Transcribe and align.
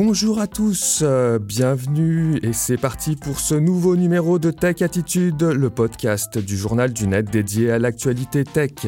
Bonjour 0.00 0.38
à 0.38 0.46
tous, 0.46 1.00
euh, 1.02 1.40
bienvenue 1.40 2.38
et 2.44 2.52
c'est 2.52 2.76
parti 2.76 3.16
pour 3.16 3.40
ce 3.40 3.56
nouveau 3.56 3.96
numéro 3.96 4.38
de 4.38 4.52
Tech 4.52 4.80
Attitude, 4.80 5.42
le 5.42 5.70
podcast 5.70 6.38
du 6.38 6.56
journal 6.56 6.92
du 6.92 7.08
net 7.08 7.28
dédié 7.28 7.72
à 7.72 7.80
l'actualité 7.80 8.44
tech. 8.44 8.86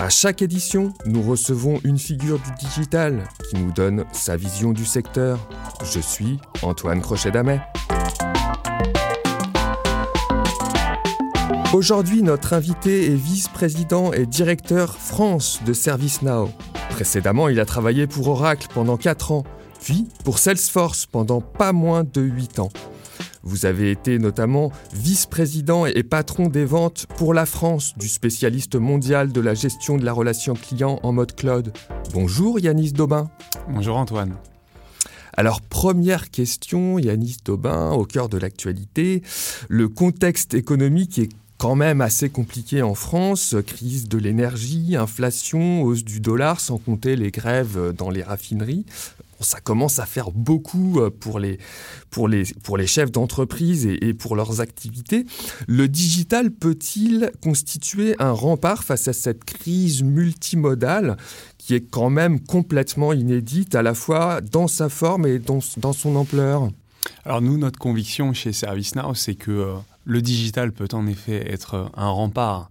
À 0.00 0.08
chaque 0.08 0.40
édition, 0.40 0.94
nous 1.04 1.20
recevons 1.20 1.78
une 1.84 1.98
figure 1.98 2.38
du 2.38 2.50
digital 2.58 3.28
qui 3.50 3.62
nous 3.62 3.70
donne 3.70 4.06
sa 4.12 4.38
vision 4.38 4.72
du 4.72 4.86
secteur. 4.86 5.46
Je 5.84 6.00
suis 6.00 6.38
Antoine 6.62 7.02
Crochet-Damet. 7.02 7.60
Aujourd'hui, 11.74 12.22
notre 12.22 12.54
invité 12.54 13.12
est 13.12 13.14
vice-président 13.14 14.14
et 14.14 14.24
directeur 14.24 14.96
France 14.96 15.60
de 15.66 15.74
ServiceNow. 15.74 16.48
Précédemment, 16.88 17.50
il 17.50 17.60
a 17.60 17.66
travaillé 17.66 18.06
pour 18.06 18.28
Oracle 18.28 18.68
pendant 18.72 18.96
4 18.96 19.32
ans, 19.32 19.44
puis 19.86 20.08
pour 20.24 20.40
Salesforce 20.40 21.06
pendant 21.06 21.40
pas 21.40 21.72
moins 21.72 22.02
de 22.02 22.20
8 22.20 22.58
ans. 22.58 22.70
Vous 23.44 23.66
avez 23.66 23.92
été 23.92 24.18
notamment 24.18 24.72
vice-président 24.92 25.86
et 25.86 26.02
patron 26.02 26.48
des 26.48 26.64
ventes 26.64 27.06
pour 27.18 27.32
la 27.32 27.46
France 27.46 27.94
du 27.96 28.08
spécialiste 28.08 28.74
mondial 28.74 29.30
de 29.30 29.40
la 29.40 29.54
gestion 29.54 29.96
de 29.96 30.04
la 30.04 30.12
relation 30.12 30.54
client 30.54 30.98
en 31.04 31.12
mode 31.12 31.36
cloud. 31.36 31.72
Bonjour 32.12 32.58
Yanis 32.58 32.94
Daubin. 32.94 33.30
Bonjour 33.68 33.96
Antoine. 33.96 34.34
Alors 35.34 35.60
première 35.60 36.32
question, 36.32 36.98
Yanis 36.98 37.36
Daubin, 37.44 37.92
au 37.92 38.04
cœur 38.04 38.28
de 38.28 38.38
l'actualité, 38.38 39.22
le 39.68 39.88
contexte 39.88 40.54
économique 40.54 41.20
est 41.20 41.28
quand 41.58 41.76
même 41.76 42.00
assez 42.00 42.28
compliqué 42.28 42.82
en 42.82 42.96
France. 42.96 43.54
Crise 43.64 44.08
de 44.08 44.18
l'énergie, 44.18 44.96
inflation, 44.96 45.82
hausse 45.82 46.04
du 46.04 46.18
dollar, 46.18 46.58
sans 46.58 46.78
compter 46.78 47.14
les 47.14 47.30
grèves 47.30 47.94
dans 47.96 48.10
les 48.10 48.24
raffineries. 48.24 48.84
Ça 49.40 49.60
commence 49.60 49.98
à 49.98 50.06
faire 50.06 50.30
beaucoup 50.30 51.00
euh, 51.00 51.10
pour 51.10 51.38
les, 51.38 51.58
pour 52.10 52.28
les, 52.28 52.44
pour 52.62 52.76
les 52.76 52.86
chefs 52.86 53.10
d'entreprise 53.10 53.86
et, 53.86 54.14
pour 54.14 54.36
leurs 54.36 54.60
activités. 54.60 55.26
Le 55.66 55.88
digital 55.88 56.50
peut-il 56.50 57.30
constituer 57.42 58.14
un 58.18 58.32
rempart 58.32 58.84
face 58.84 59.08
à 59.08 59.12
cette 59.12 59.44
crise 59.44 60.02
multimodale 60.02 61.16
qui 61.58 61.74
est 61.74 61.88
quand 61.88 62.10
même 62.10 62.40
complètement 62.40 63.12
inédite 63.12 63.74
à 63.74 63.82
la 63.82 63.94
fois 63.94 64.40
dans 64.40 64.68
sa 64.68 64.88
forme 64.88 65.26
et 65.26 65.38
dans, 65.38 65.60
dans 65.78 65.92
son 65.92 66.16
ampleur? 66.16 66.70
Alors 67.24 67.40
nous, 67.40 67.58
notre 67.58 67.78
conviction 67.78 68.32
chez 68.32 68.52
ServiceNow, 68.52 69.14
c'est 69.14 69.34
que... 69.34 69.50
Euh 69.50 69.74
le 70.06 70.22
digital 70.22 70.72
peut 70.72 70.88
en 70.92 71.06
effet 71.06 71.52
être 71.52 71.90
un 71.94 72.08
rempart 72.08 72.70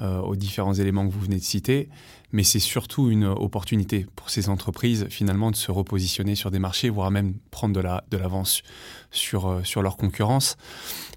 euh, 0.00 0.20
aux 0.20 0.36
différents 0.36 0.74
éléments 0.74 1.08
que 1.08 1.12
vous 1.12 1.20
venez 1.20 1.38
de 1.38 1.42
citer, 1.42 1.88
mais 2.34 2.42
c'est 2.42 2.58
surtout 2.58 3.10
une 3.10 3.26
opportunité 3.26 4.06
pour 4.16 4.28
ces 4.28 4.48
entreprises 4.48 5.06
finalement 5.08 5.52
de 5.52 5.56
se 5.56 5.70
repositionner 5.70 6.34
sur 6.34 6.50
des 6.50 6.58
marchés, 6.58 6.90
voire 6.90 7.12
même 7.12 7.34
prendre 7.52 7.74
de 7.74 7.80
l'avance 7.80 8.62
la, 8.64 8.68
de 8.68 9.14
sur, 9.14 9.46
euh, 9.46 9.62
sur 9.62 9.82
leur 9.82 9.96
concurrence. 9.96 10.56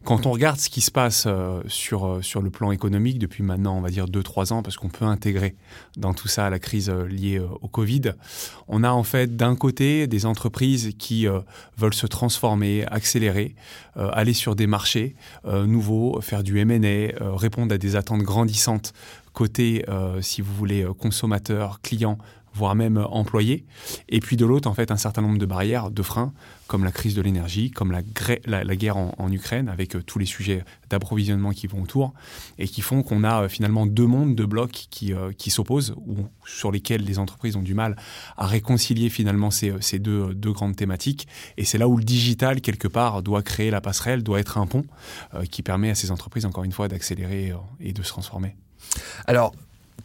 Quand 0.03 0.27
on 0.27 0.31
regarde 0.31 0.59
ce 0.59 0.69
qui 0.69 0.81
se 0.81 0.91
passe 0.91 1.23
euh, 1.25 1.61
sur, 1.67 2.05
euh, 2.05 2.21
sur 2.21 2.43
le 2.43 2.51
plan 2.51 2.71
économique 2.71 3.17
depuis 3.17 3.41
maintenant, 3.43 3.75
on 3.75 3.81
va 3.81 3.89
dire 3.89 4.05
2-3 4.05 4.53
ans, 4.53 4.61
parce 4.61 4.77
qu'on 4.77 4.89
peut 4.89 5.05
intégrer 5.05 5.55
dans 5.97 6.13
tout 6.13 6.27
ça 6.27 6.51
la 6.51 6.59
crise 6.59 6.89
liée 6.89 7.39
au 7.39 7.67
Covid, 7.67 8.13
on 8.67 8.83
a 8.83 8.91
en 8.91 9.03
fait 9.03 9.35
d'un 9.35 9.55
côté 9.55 10.05
des 10.05 10.27
entreprises 10.27 10.91
qui 10.99 11.25
veulent 11.77 11.93
se 11.93 12.05
transformer, 12.05 12.85
accélérer, 12.85 13.55
aller 13.95 14.33
sur 14.33 14.55
des 14.55 14.67
marchés 14.67 15.15
nouveaux, 15.43 16.21
faire 16.21 16.43
du 16.43 16.59
M&A, 16.59 17.13
répondre 17.35 17.73
à 17.73 17.77
des 17.77 17.95
attentes 17.95 18.21
grandissantes 18.21 18.93
côté, 19.37 19.85
euh, 19.87 20.19
si 20.23 20.41
vous 20.41 20.51
voulez, 20.51 20.83
euh, 20.83 20.93
consommateur, 20.95 21.79
client, 21.81 22.17
voire 22.55 22.73
même 22.73 22.97
euh, 22.97 23.05
employé. 23.05 23.65
Et 24.09 24.19
puis 24.19 24.35
de 24.35 24.47
l'autre, 24.47 24.67
en 24.67 24.73
fait, 24.73 24.89
un 24.89 24.97
certain 24.97 25.21
nombre 25.21 25.37
de 25.37 25.45
barrières, 25.45 25.91
de 25.91 26.01
freins, 26.01 26.33
comme 26.65 26.83
la 26.83 26.91
crise 26.91 27.13
de 27.13 27.21
l'énergie, 27.21 27.69
comme 27.69 27.91
la, 27.91 28.01
la, 28.47 28.75
guerre 28.75 28.97
en, 28.97 29.31
Ukraine, 29.31 29.69
avec 29.69 29.95
tous 30.07 30.17
les 30.17 30.25
sujets 30.25 30.65
d'approvisionnement 30.89 31.51
qui 31.51 31.67
vont 31.67 31.83
autour, 31.83 32.15
et 32.57 32.67
qui 32.67 32.81
font 32.81 33.03
qu'on 33.03 33.23
a 33.23 33.47
finalement 33.47 33.85
deux 33.85 34.07
mondes, 34.07 34.35
deux 34.35 34.47
blocs 34.47 34.87
qui, 34.89 35.13
qui 35.37 35.49
s'opposent, 35.51 35.93
ou 36.07 36.25
sur 36.45 36.71
lesquels 36.71 37.03
les 37.03 37.19
entreprises 37.19 37.55
ont 37.55 37.61
du 37.61 37.75
mal 37.75 37.95
à 38.37 38.47
réconcilier 38.47 39.09
finalement 39.09 39.51
ces, 39.51 39.75
ces 39.79 39.99
deux, 39.99 40.33
deux, 40.33 40.51
grandes 40.51 40.75
thématiques. 40.75 41.27
Et 41.57 41.63
c'est 41.63 41.77
là 41.77 41.87
où 41.87 41.95
le 41.95 42.03
digital, 42.03 42.59
quelque 42.59 42.89
part, 42.89 43.21
doit 43.23 43.43
créer 43.43 43.69
la 43.69 43.81
passerelle, 43.81 44.23
doit 44.23 44.39
être 44.39 44.57
un 44.57 44.65
pont 44.65 44.83
qui 45.51 45.61
permet 45.61 45.91
à 45.91 45.95
ces 45.95 46.11
entreprises, 46.11 46.45
encore 46.45 46.65
une 46.65 46.73
fois, 46.73 46.89
d'accélérer 46.89 47.53
et 47.79 47.93
de 47.93 48.03
se 48.03 48.09
transformer. 48.09 48.57
Alors, 49.25 49.53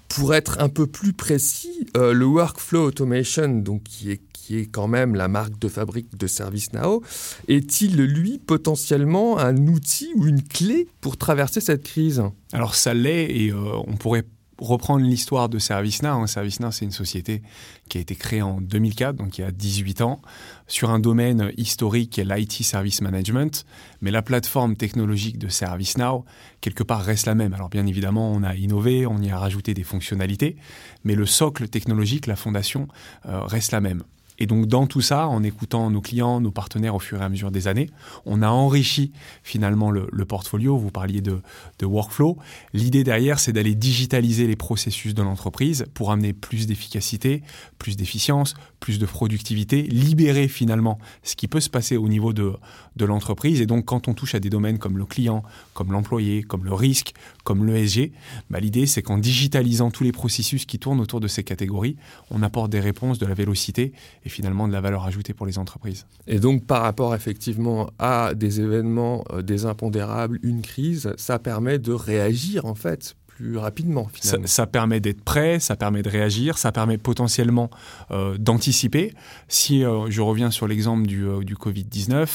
pour 0.09 0.35
être 0.35 0.61
un 0.61 0.69
peu 0.69 0.87
plus 0.87 1.13
précis, 1.13 1.87
euh, 1.97 2.13
le 2.13 2.27
workflow 2.27 2.85
automation, 2.85 3.49
donc 3.49 3.85
qui 3.85 4.11
est 4.11 4.21
qui 4.43 4.59
est 4.59 4.67
quand 4.67 4.89
même 4.89 5.15
la 5.15 5.29
marque 5.29 5.57
de 5.61 5.69
fabrique 5.69 6.17
de 6.17 6.27
ServiceNow, 6.27 7.03
est-il 7.47 7.97
lui 7.97 8.39
potentiellement 8.39 9.39
un 9.39 9.57
outil 9.69 10.13
ou 10.17 10.27
une 10.27 10.43
clé 10.43 10.89
pour 11.01 11.17
traverser 11.17 11.61
cette 11.61 11.85
crise? 11.85 12.23
Alors 12.53 12.75
ça 12.75 12.93
l'est 12.93 13.31
et 13.31 13.51
euh, 13.51 13.57
on 13.87 13.97
pourrait 13.97 14.25
reprendre 14.59 15.05
l'histoire 15.05 15.49
de 15.49 15.59
ServiceNow. 15.59 16.27
ServiceNow, 16.27 16.71
c'est 16.71 16.85
une 16.85 16.93
société 16.93 17.43
qui 17.89 17.99
a 17.99 18.01
été 18.01 18.15
créée 18.15 18.43
en 18.43 18.61
2004, 18.61 19.17
donc 19.17 19.39
il 19.39 19.43
y 19.43 19.45
a 19.45 19.51
18 19.51 20.03
ans, 20.03 20.21
sur 20.67 20.91
un 20.91 20.99
domaine 20.99 21.53
historique 21.57 22.11
qui 22.11 22.21
est 22.21 22.25
l'IT 22.25 22.53
Service 22.63 23.01
Management. 23.01 23.65
Mais 24.01 24.11
la 24.11 24.23
plateforme 24.23 24.77
technologique 24.77 25.39
de 25.39 25.49
ServiceNow, 25.49 26.25
quelque 26.61 26.83
part, 26.83 27.03
reste 27.03 27.27
la 27.27 27.35
même. 27.35 27.55
Alors 27.55 27.69
bien 27.69 27.87
évidemment, 27.87 28.33
on 28.33 28.43
a 28.43 28.55
innové, 28.55 29.07
on 29.07 29.21
y 29.21 29.31
a 29.31 29.39
rajouté 29.39 29.75
des 29.75 29.85
fonctionnalités, 29.85 30.57
mais 31.05 31.15
le 31.15 31.27
socle 31.27 31.69
technologique, 31.69 32.27
la 32.27 32.37
fondation, 32.37 32.89
euh, 33.27 33.41
reste 33.41 33.73
la 33.73 33.81
même. 33.81 34.03
Et 34.43 34.47
donc 34.47 34.67
dans 34.67 34.89
tout 34.89 35.01
ça, 35.01 35.29
en 35.29 35.45
écoutant 35.45 35.89
nos 35.89 36.01
clients, 36.01 36.41
nos 36.41 36.51
partenaires 36.51 36.97
au 36.97 36.99
fur 36.99 37.23
et 37.23 37.25
à 37.25 37.29
mesure 37.29 37.53
des 37.53 37.69
années, 37.69 37.89
on 38.27 38.43
a 38.43 38.49
enrichi 38.49 39.13
finalement 39.45 39.93
le, 39.93 40.25
portfolio. 40.25 40.77
Vous 40.77 40.91
parliez 40.91 41.21
de, 41.21 41.41
workflow. 41.81 42.37
L'idée 42.73 43.05
derrière, 43.05 43.39
c'est 43.39 43.53
d'aller 43.53 43.77
digitaliser 43.77 44.49
les 44.49 44.57
processus 44.57 45.15
de 45.15 45.23
l'entreprise 45.23 45.87
pour 45.95 46.11
amener 46.11 46.33
plus 46.33 46.67
d'efficacité, 46.67 47.45
plus 47.79 47.97
d'efficience, 47.97 48.55
plus 48.81 48.99
de 48.99 49.07
productivité, 49.07 49.83
libérer 49.83 50.49
finalement 50.49 50.99
ce 51.23 51.37
qui 51.37 51.47
peut 51.47 51.61
se 51.61 51.71
passer 51.71 51.97
au 51.97 52.09
niveau 52.09 52.33
de 52.33 52.59
l'entreprise. 52.99 53.61
Et 53.61 53.67
donc 53.67 53.85
quand 53.85 54.09
on 54.09 54.15
touche 54.15 54.35
à 54.35 54.41
des 54.41 54.51
domaines 54.51 54.79
comme 54.79 54.99
le 54.99 55.07
client, 55.07 55.45
comme 55.73 55.93
l'employé, 55.93 56.43
comme 56.43 56.65
le 56.65 56.75
risque, 56.75 57.15
comme 57.45 57.67
l'ESG, 57.67 58.13
bah, 58.51 58.61
l'idée 58.61 58.87
c'est 58.87 59.03
qu'en 59.03 59.19
digitalisant 59.19 59.91
tous 59.91 60.05
les 60.05 60.13
processus 60.13 60.65
qui 60.65 60.79
tournent 60.79 61.01
autour 61.01 61.21
de 61.21 61.29
ces 61.29 61.45
catégories, 61.45 61.97
on 62.31 62.43
apporte 62.43 62.71
des 62.71 62.81
réponses 62.81 63.19
de 63.19 63.27
la 63.27 63.35
vélocité 63.35 63.93
et 64.25 64.29
finalement 64.29 64.69
de 64.69 64.73
la 64.73 64.81
valeur 64.81 65.05
ajoutée 65.05 65.35
pour 65.35 65.47
les 65.47 65.59
entreprises. 65.59 66.07
Et 66.27 66.39
donc 66.39 66.65
par 66.67 66.83
rapport 66.83 67.15
effectivement 67.15 67.91
à 67.99 68.35
des 68.35 68.61
événements, 68.61 69.25
euh, 69.33 69.43
des 69.43 69.67
impondérables, 69.67 70.39
une 70.43 70.63
crise, 70.63 71.13
ça 71.17 71.39
permet 71.39 71.79
de 71.79 71.93
réagir 71.93 72.67
en 72.67 72.75
fait 72.75 73.17
plus 73.37 73.57
rapidement. 73.57 74.09
Ça, 74.21 74.37
ça, 74.45 74.67
permet 74.67 75.01
d'être 75.01 75.23
prêt, 75.23 75.59
ça 75.59 75.75
permet 75.77 76.03
de 76.03 76.09
réagir, 76.09 76.59
ça 76.59 76.71
permet 76.71 76.99
potentiellement 76.99 77.71
euh, 78.11 78.37
d'anticiper. 78.39 79.15
Si 79.49 79.85
euh, 79.85 80.11
je 80.11 80.21
reviens 80.21 80.51
sur 80.51 80.69
l'exemple 80.69 81.07
du, 81.07 81.27
euh, 81.27 81.43
du 81.43 81.55
Covid-19, 81.55 82.13
euh, 82.13 82.27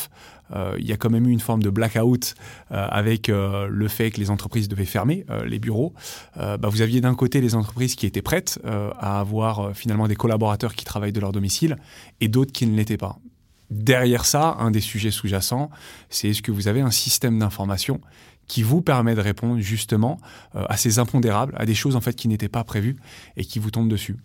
il 0.77 0.85
y 0.85 0.93
a 0.93 0.97
quand 0.97 1.09
même 1.09 1.27
eu 1.27 1.31
une 1.31 1.39
forme 1.39 1.61
de 1.63 1.69
blackout 1.69 2.35
euh, 2.71 2.87
avec 2.89 3.29
euh, 3.29 3.67
le 3.69 3.87
fait 3.87 4.11
que 4.11 4.19
les 4.19 4.29
entreprises 4.29 4.67
devaient 4.67 4.85
fermer 4.85 5.25
les 5.45 5.59
bureaux. 5.59 5.93
Bah, 6.35 6.57
vous 6.63 6.81
aviez 6.81 7.01
d'un 7.01 7.15
côté 7.15 7.41
les 7.41 7.55
entreprises 7.55 7.95
qui 7.95 8.05
étaient 8.05 8.21
prêtes 8.21 8.59
à 8.65 9.19
avoir 9.19 9.75
finalement 9.75 10.07
des 10.07 10.15
collaborateurs 10.15 10.75
qui 10.75 10.85
travaillent 10.85 11.13
de 11.13 11.19
leur 11.19 11.31
domicile 11.31 11.77
et 12.21 12.27
d'autres 12.27 12.51
qui 12.51 12.65
ne 12.65 12.75
l'étaient 12.75 12.97
pas. 12.97 13.17
Derrière 13.69 14.25
ça, 14.25 14.55
un 14.59 14.71
des 14.71 14.79
sujets 14.79 15.11
sous-jacents, 15.11 15.69
c'est 16.09 16.29
est-ce 16.29 16.41
que 16.41 16.51
vous 16.51 16.67
avez 16.67 16.81
un 16.81 16.91
système 16.91 17.39
d'information 17.39 17.99
qui 18.47 18.63
vous 18.63 18.81
permet 18.81 19.15
de 19.15 19.21
répondre 19.21 19.59
justement 19.59 20.17
à 20.53 20.77
ces 20.77 21.00
impondérables, 21.00 21.53
à 21.57 21.65
des 21.65 21.75
choses 21.75 21.95
en 21.95 22.01
fait 22.01 22.15
qui 22.15 22.27
n'étaient 22.27 22.50
pas 22.50 22.63
prévues 22.63 22.95
et 23.35 23.43
qui 23.43 23.59
vous 23.59 23.71
tombent 23.71 23.89
dessus? 23.89 24.17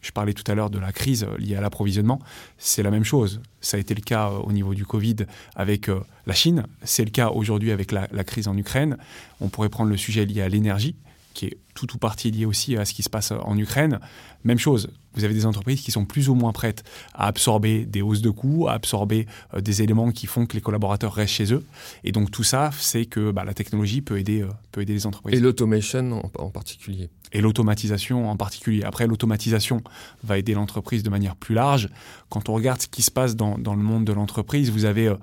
Je 0.00 0.12
parlais 0.12 0.32
tout 0.32 0.50
à 0.50 0.54
l'heure 0.54 0.70
de 0.70 0.78
la 0.78 0.92
crise 0.92 1.26
liée 1.38 1.56
à 1.56 1.60
l'approvisionnement. 1.60 2.20
C'est 2.58 2.82
la 2.82 2.90
même 2.90 3.04
chose. 3.04 3.40
Ça 3.60 3.76
a 3.76 3.80
été 3.80 3.94
le 3.94 4.00
cas 4.00 4.30
euh, 4.30 4.38
au 4.38 4.52
niveau 4.52 4.74
du 4.74 4.86
Covid 4.86 5.16
avec 5.54 5.88
euh, 5.88 6.00
la 6.26 6.34
Chine. 6.34 6.64
C'est 6.84 7.04
le 7.04 7.10
cas 7.10 7.28
aujourd'hui 7.28 7.70
avec 7.70 7.92
la, 7.92 8.06
crise 8.24 8.48
en 8.48 8.56
Ukraine. 8.56 8.96
On 9.40 9.48
pourrait 9.48 9.68
prendre 9.68 9.90
le 9.90 9.96
sujet 9.96 10.24
lié 10.24 10.42
à 10.42 10.48
l'énergie, 10.48 10.96
qui 11.34 11.46
est 11.46 11.58
tout 11.74 11.94
ou 11.94 11.98
partie 11.98 12.30
lié 12.30 12.44
aussi 12.44 12.76
à 12.76 12.84
ce 12.84 12.94
qui 12.94 13.02
se 13.02 13.10
passe 13.10 13.32
en 13.32 13.56
Ukraine. 13.56 14.00
Même 14.44 14.58
chose, 14.58 14.90
vous 15.14 15.24
avez 15.24 15.34
des 15.34 15.46
entreprises 15.46 15.80
qui 15.80 15.90
sont 15.90 16.04
plus 16.04 16.28
ou 16.28 16.34
moins 16.34 16.52
prêtes 16.52 16.84
à 17.14 17.26
absorber 17.26 17.84
des 17.84 18.02
hausses 18.02 18.22
de 18.22 18.30
coûts, 18.30 18.68
à 18.68 18.72
absorber 18.72 19.26
euh, 19.54 19.60
des 19.60 19.82
éléments 19.82 20.10
qui 20.12 20.26
font 20.26 20.46
que 20.46 20.54
les 20.54 20.60
collaborateurs 20.60 21.12
restent 21.12 21.34
chez 21.34 21.52
eux. 21.52 21.64
Et 22.04 22.12
donc 22.12 22.30
tout 22.30 22.44
ça, 22.44 22.70
c'est 22.78 23.06
que 23.06 23.30
bah, 23.30 23.44
la 23.44 23.54
technologie 23.54 24.00
peut 24.00 24.18
aider, 24.18 24.46
peut 24.72 24.82
aider 24.82 24.94
les 24.94 25.06
entreprises. 25.06 25.36
Et 25.36 25.40
l'automation 25.40 26.22
en 26.38 26.50
particulier 26.50 27.10
et 27.32 27.40
l'automatisation 27.40 28.28
en 28.28 28.36
particulier. 28.36 28.82
Après, 28.84 29.06
l'automatisation 29.06 29.82
va 30.24 30.38
aider 30.38 30.54
l'entreprise 30.54 31.02
de 31.02 31.10
manière 31.10 31.36
plus 31.36 31.54
large. 31.54 31.88
Quand 32.28 32.48
on 32.48 32.54
regarde 32.54 32.82
ce 32.82 32.88
qui 32.88 33.02
se 33.02 33.10
passe 33.10 33.36
dans, 33.36 33.58
dans 33.58 33.74
le 33.74 33.82
monde 33.82 34.04
de 34.04 34.12
l'entreprise, 34.12 34.70
vous 34.70 34.84
avez 34.84 35.08
euh, 35.08 35.16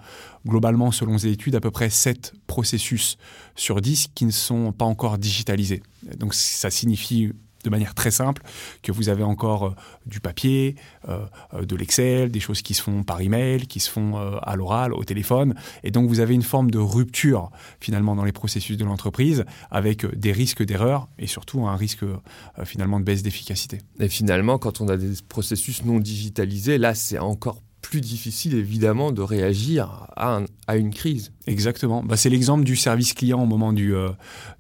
globalement, 0.46 0.92
selon 0.92 1.14
les 1.14 1.28
études, 1.28 1.56
à 1.56 1.60
peu 1.60 1.72
près 1.72 1.90
7 1.90 2.34
processus 2.48 3.18
sur 3.56 3.82
10 3.82 4.10
qui 4.16 4.26
ne 4.26 4.32
sont 4.32 4.72
pas 4.72 4.86
encore 4.86 5.18
digitalisés. 5.18 5.84
Donc 6.18 6.34
ça 6.38 6.70
signifie 6.70 7.32
de 7.64 7.70
manière 7.70 7.94
très 7.94 8.12
simple, 8.12 8.42
que 8.82 8.92
vous 8.92 9.10
avez 9.10 9.24
encore 9.24 9.66
euh, 9.66 9.72
du 10.06 10.20
papier, 10.20 10.76
euh, 11.10 11.26
euh, 11.54 11.66
de 11.66 11.76
l'Excel, 11.76 12.32
des 12.32 12.40
choses 12.40 12.62
qui 12.62 12.74
se 12.74 12.82
font 12.82 13.04
par 13.04 13.20
email, 13.22 13.68
qui 13.68 13.80
se 13.80 13.90
font 13.90 14.16
à 14.42 14.56
l'oral, 14.56 14.94
au 14.94 15.04
téléphone. 15.04 15.56
Et 15.84 15.92
donc 15.92 16.08
vous 16.08 16.20
avez 16.20 16.34
une 16.34 16.44
forme 16.44 16.72
de 16.72 16.80
rupture 16.80 17.52
finalement 17.80 18.16
dans 18.16 18.24
les 18.24 18.32
processus 18.32 18.78
de 18.78 18.86
l'entreprise 18.86 19.44
avec 19.70 20.06
des 20.18 20.32
risques 20.32 20.64
d'erreur 20.64 21.10
et 21.20 21.28
surtout 21.28 21.68
un 21.68 21.76
risque 21.76 22.06
finalement 22.64 23.00
de 23.00 23.06
baisse 23.06 23.24
d'efficacité. 23.24 23.80
Et 24.00 24.08
finalement, 24.08 24.58
quand 24.58 24.82
on 24.82 24.88
a 24.88 24.98
des 24.98 25.14
processus 25.28 25.84
non 25.84 26.00
digitalisés, 26.00 26.78
là 26.78 26.94
c'est 26.96 27.20
encore 27.20 27.62
plus 27.90 28.02
difficile 28.02 28.54
évidemment 28.56 29.14
de 29.14 29.22
réagir 29.22 30.08
à, 30.18 30.42
une 30.76 30.94
crise. 30.94 31.32
Exactement. 31.46 32.04
Bah, 32.04 32.18
c'est 32.18 32.30
l'exemple 32.30 32.66
du 32.66 32.76
service 32.76 33.14
client 33.14 33.42
au 33.42 33.46
moment 33.46 33.72
du, 33.72 33.96
euh, 33.96 34.10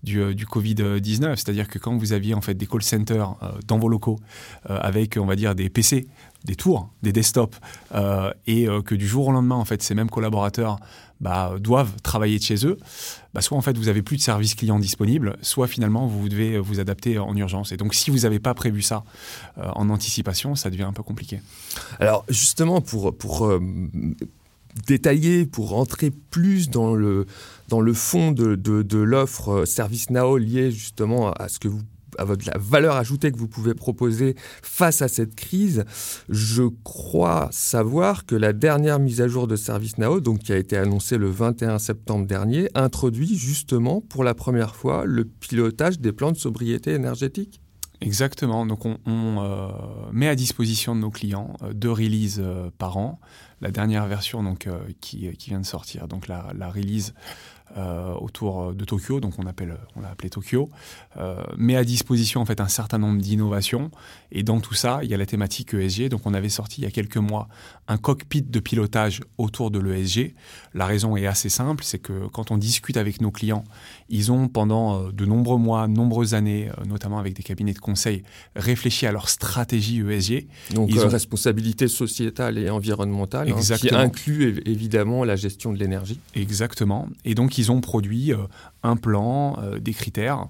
du, 0.01 0.21
euh, 0.21 0.33
du 0.33 0.45
Covid-19. 0.45 1.35
C'est-à-dire 1.35 1.68
que 1.68 1.77
quand 1.77 1.97
vous 1.97 2.13
aviez 2.13 2.33
en 2.33 2.39
fait 2.41 2.53
des 2.53 2.65
call 2.65 2.83
centers 2.83 3.35
euh, 3.44 3.50
dans 3.68 3.79
vos 3.79 3.89
locaux 3.89 4.18
avec, 4.63 5.18
on 5.18 5.25
va 5.25 5.35
dire, 5.35 5.56
des 5.56 5.69
PC, 5.69 6.07
des 6.47 6.55
tours, 6.55 6.89
des 7.03 7.13
desktops, 7.13 7.59
et 8.47 8.67
que 8.85 8.95
du 8.95 9.07
jour 9.07 9.27
au 9.27 9.31
lendemain, 9.31 9.55
en 9.55 9.65
fait, 9.65 9.83
ces 9.83 9.94
mêmes 9.94 10.09
collaborateurs 10.09 10.79
bah, 11.19 11.55
doivent 11.59 11.99
travailler 12.03 12.38
de 12.38 12.44
chez 12.44 12.65
eux, 12.65 12.77
bah, 13.33 13.41
soit 13.41 13.57
en 13.57 13.61
fait 13.61 13.77
vous 13.77 13.88
avez 13.88 14.01
plus 14.01 14.17
de 14.17 14.21
service 14.21 14.55
client 14.55 14.79
disponible, 14.79 15.38
soit 15.41 15.67
finalement 15.67 16.07
vous 16.07 16.29
devez 16.29 16.59
vous 16.59 16.79
adapter 16.79 17.17
en 17.17 17.35
urgence. 17.35 17.71
Et 17.71 17.77
donc 17.77 17.95
si 17.95 18.11
vous 18.11 18.19
n'avez 18.19 18.39
pas 18.39 18.53
prévu 18.53 18.81
ça 18.81 19.03
euh, 19.57 19.69
en 19.75 19.89
anticipation, 19.89 20.55
ça 20.55 20.69
devient 20.69 20.83
un 20.83 20.94
peu 20.94 21.03
compliqué. 21.03 21.41
Alors 21.99 22.23
justement 22.29 22.81
pour, 22.81 23.15
pour 23.17 23.47
euh, 23.47 23.59
détailler, 24.85 25.45
pour 25.45 25.69
rentrer 25.69 26.11
plus 26.11 26.69
dans 26.69 26.93
le, 26.93 27.25
dans 27.67 27.81
le 27.81 27.93
fond 27.93 28.31
de, 28.31 28.55
de, 28.55 28.83
de 28.83 28.97
l'offre 29.00 29.65
liée 30.38 30.71
justement 30.71 31.31
à 31.31 31.50
ce 31.50 31.59
que 31.59 31.67
vous 31.67 31.81
à 32.17 32.23
votre, 32.23 32.45
la 32.47 32.57
valeur 32.57 32.95
ajoutée 32.95 33.31
que 33.31 33.37
vous 33.37 33.47
pouvez 33.47 33.73
proposer 33.73 34.35
face 34.61 35.01
à 35.01 35.07
cette 35.07 35.35
crise, 35.35 35.85
je 36.29 36.63
crois 36.83 37.49
savoir 37.51 38.25
que 38.25 38.35
la 38.35 38.53
dernière 38.53 38.99
mise 38.99 39.21
à 39.21 39.27
jour 39.27 39.47
de 39.47 39.55
ServiceNow, 39.55 40.19
donc 40.19 40.39
qui 40.39 40.53
a 40.53 40.57
été 40.57 40.77
annoncée 40.77 41.17
le 41.17 41.29
21 41.29 41.79
septembre 41.79 42.25
dernier, 42.25 42.69
introduit 42.75 43.37
justement 43.37 44.01
pour 44.01 44.23
la 44.23 44.33
première 44.33 44.75
fois 44.75 45.05
le 45.05 45.25
pilotage 45.25 45.99
des 45.99 46.11
plans 46.11 46.31
de 46.31 46.37
sobriété 46.37 46.91
énergétique. 46.91 47.61
Exactement. 48.01 48.65
Donc 48.65 48.85
on, 48.85 48.97
euh, 49.07 49.69
met 50.11 50.27
à 50.27 50.35
disposition 50.35 50.95
de 50.95 51.01
nos 51.01 51.09
clients 51.09 51.53
euh, 51.63 51.73
deux 51.73 51.91
releases 51.91 52.41
euh, 52.43 52.69
par 52.77 52.97
an. 52.97 53.19
La 53.59 53.71
dernière 53.71 54.05
version 54.05 54.43
donc 54.43 54.69
qui, 55.01 55.29
vient 55.47 55.59
de 55.59 55.65
sortir, 55.65 56.07
donc 56.07 56.27
la 56.27 56.69
release 56.69 57.15
euh, 57.75 58.13
autour 58.13 58.73
de 58.73 58.85
Tokyo, 58.85 59.19
donc 59.19 59.33
on 59.37 59.45
appelle, 59.45 59.77
on 59.95 60.01
l'a 60.01 60.09
appelé 60.09 60.29
Tokyo, 60.29 60.69
euh, 61.17 61.43
met 61.57 61.75
à 61.75 61.83
disposition 61.83 62.41
en 62.41 62.45
fait 62.45 62.61
un 62.61 62.69
certain 62.69 62.97
nombre 62.97 63.21
d'innovations. 63.21 63.91
Et 64.31 64.41
dans 64.41 64.61
tout 64.61 64.73
ça, 64.73 65.01
il 65.03 65.09
y 65.09 65.13
a 65.13 65.17
la 65.17 65.25
thématique 65.25 65.73
ESG. 65.73 66.09
Donc 66.09 66.21
on 66.25 66.33
avait 66.33 66.49
sorti 66.49 66.81
il 66.81 66.83
y 66.85 66.87
a 66.87 66.91
quelques 66.91 67.17
mois 67.17 67.49
un 67.87 67.97
cockpit 67.97 68.41
de 68.41 68.59
pilotage 68.59 69.21
autour 69.37 69.69
de 69.69 69.79
l'ESG. 69.79 70.33
La 70.73 70.85
raison 70.85 71.17
est 71.17 71.27
assez 71.27 71.49
simple, 71.49 71.83
c'est 71.83 71.99
que 71.99 72.27
quand 72.27 72.51
on 72.51 72.57
discute 72.57 72.97
avec 72.97 73.21
nos 73.21 73.31
clients, 73.31 73.63
ils 74.09 74.31
ont 74.31 74.47
pendant 74.47 75.07
euh, 75.07 75.11
de 75.11 75.25
nombreux 75.25 75.57
mois, 75.57 75.87
nombreuses 75.87 76.33
années, 76.33 76.69
notamment 76.87 77.19
avec 77.19 77.33
des 77.33 77.43
cabinets 77.43 77.73
de 77.73 77.79
conseil, 77.79 78.23
réfléchi 78.55 79.05
à 79.05 79.11
leur 79.11 79.29
stratégie 79.29 80.01
ESG. 80.01 80.47
Donc 80.73 80.89
ils 80.89 80.99
ont... 80.99 81.09
responsabilité 81.09 81.87
sociétale 81.87 82.57
et 82.57 82.69
environnementale, 82.69 83.51
hein, 83.51 83.75
qui 83.77 83.93
inclut 83.93 84.61
évidemment 84.65 85.23
la 85.25 85.35
gestion 85.35 85.73
de 85.73 85.77
l'énergie. 85.77 86.19
Exactement. 86.33 87.07
Et 87.25 87.35
donc 87.35 87.56
ils 87.57 87.71
ont 87.71 87.81
produit 87.81 88.33
euh, 88.33 88.48
un 88.88 88.95
plan, 88.95 89.57
euh, 89.60 89.80
des 89.80 89.94
critères. 89.94 90.48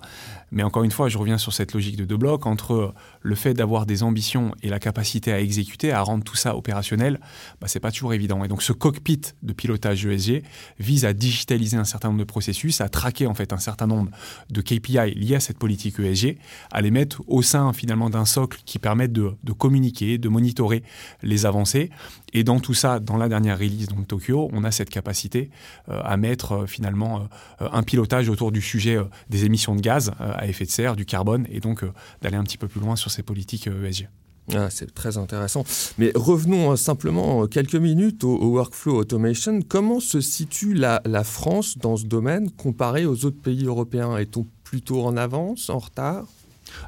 Mais 0.52 0.64
encore 0.64 0.84
une 0.84 0.92
fois, 0.92 1.10
je 1.10 1.18
reviens 1.18 1.38
sur 1.38 1.54
cette 1.54 1.74
logique 1.74 1.98
de 1.98 2.06
deux 2.06 2.16
blocs 2.16 2.46
entre 2.46 2.94
le 3.22 3.36
fait 3.36 3.54
d'avoir 3.54 3.86
des 3.86 4.04
ambitions 4.04 4.54
et 4.64 4.70
la 4.70 4.80
capacité 4.80 5.34
à 5.34 5.42
exécuter, 5.42 5.92
à 5.92 6.02
rendre 6.02 6.24
tout 6.24 6.38
ça 6.38 6.56
opérationnel, 6.56 7.20
bah, 7.60 7.68
c'est 7.68 7.82
pas 7.82 7.92
toujours 7.92 8.14
évident. 8.14 8.44
Et 8.46 8.48
donc 8.48 8.64
ce 8.64 8.72
cockpit 8.72 9.22
de 9.44 9.54
pilotage 9.54 10.06
ESG 10.06 10.44
vise 10.80 11.04
à 11.04 11.12
digitaliser 11.12 11.76
un 11.76 11.84
certain 11.84 12.08
nombre 12.10 12.22
de 12.22 12.26
processus, 12.26 12.80
à 12.80 12.88
traquer 12.88 13.28
en 13.28 13.34
fait 13.34 13.52
un 13.52 13.58
certain 13.58 13.88
nombre 13.88 14.10
de 14.50 14.62
KPI 14.62 15.16
liés 15.16 15.36
à 15.36 15.42
cette 15.42 15.58
politique 15.58 16.00
ESG, 16.00 16.38
à 16.72 16.82
les 16.82 16.92
mettre 16.92 17.22
au 17.28 17.42
sein 17.42 17.74
finalement 17.74 18.10
d'un 18.10 18.26
socle 18.26 18.60
qui 18.66 18.80
permette 18.80 19.12
de, 19.12 19.36
communiquer, 19.58 20.18
de 20.18 20.30
monitorer 20.30 20.84
les 21.24 21.46
avancées. 21.46 21.90
Et 22.32 22.44
dans 22.44 22.60
tout 22.60 22.74
ça, 22.74 23.00
dans 23.00 23.18
la 23.18 23.28
dernière 23.28 23.58
release 23.58 23.88
donc 23.88 24.08
Tokyo, 24.08 24.50
on 24.54 24.64
a 24.64 24.72
cette 24.72 24.90
capacité 24.90 25.50
euh, 25.90 26.02
à 26.04 26.18
mettre 26.18 26.52
euh, 26.54 26.66
finalement 26.68 27.28
un 27.60 27.84
pilotage 27.84 28.27
autour 28.30 28.52
du 28.52 28.62
sujet 28.62 28.98
des 29.30 29.46
émissions 29.46 29.76
de 29.76 29.82
gaz 29.82 30.12
à 30.20 30.48
effet 30.48 30.66
de 30.66 30.70
serre, 30.70 30.96
du 30.96 31.06
carbone, 31.06 31.46
et 31.50 31.60
donc 31.60 31.84
d'aller 32.22 32.38
un 32.38 32.44
petit 32.44 32.58
peu 32.58 32.68
plus 32.68 32.82
loin 32.82 32.96
sur 32.96 33.12
ces 33.12 33.24
politiques 33.24 33.68
ESG. 33.68 34.08
Ah, 34.54 34.70
c'est 34.70 34.94
très 34.94 35.18
intéressant. 35.18 35.66
Mais 35.98 36.12
revenons 36.16 36.76
simplement 36.78 37.48
quelques 37.48 37.76
minutes 37.76 38.24
au, 38.24 38.38
workflow 38.38 38.96
automation. 38.98 39.60
Comment 39.62 40.00
se 40.00 40.22
situe 40.22 40.74
la, 40.74 41.02
la, 41.06 41.26
France 41.26 41.78
dans 41.78 41.98
ce 41.98 42.06
domaine 42.06 42.50
comparé 42.52 43.06
aux 43.06 43.26
autres 43.26 43.42
pays 43.42 43.66
européens? 43.66 44.18
Est-on 44.18 44.46
plutôt 44.64 45.04
en 45.04 45.18
avance, 45.18 45.70
en 45.70 45.80
retard? 45.80 46.28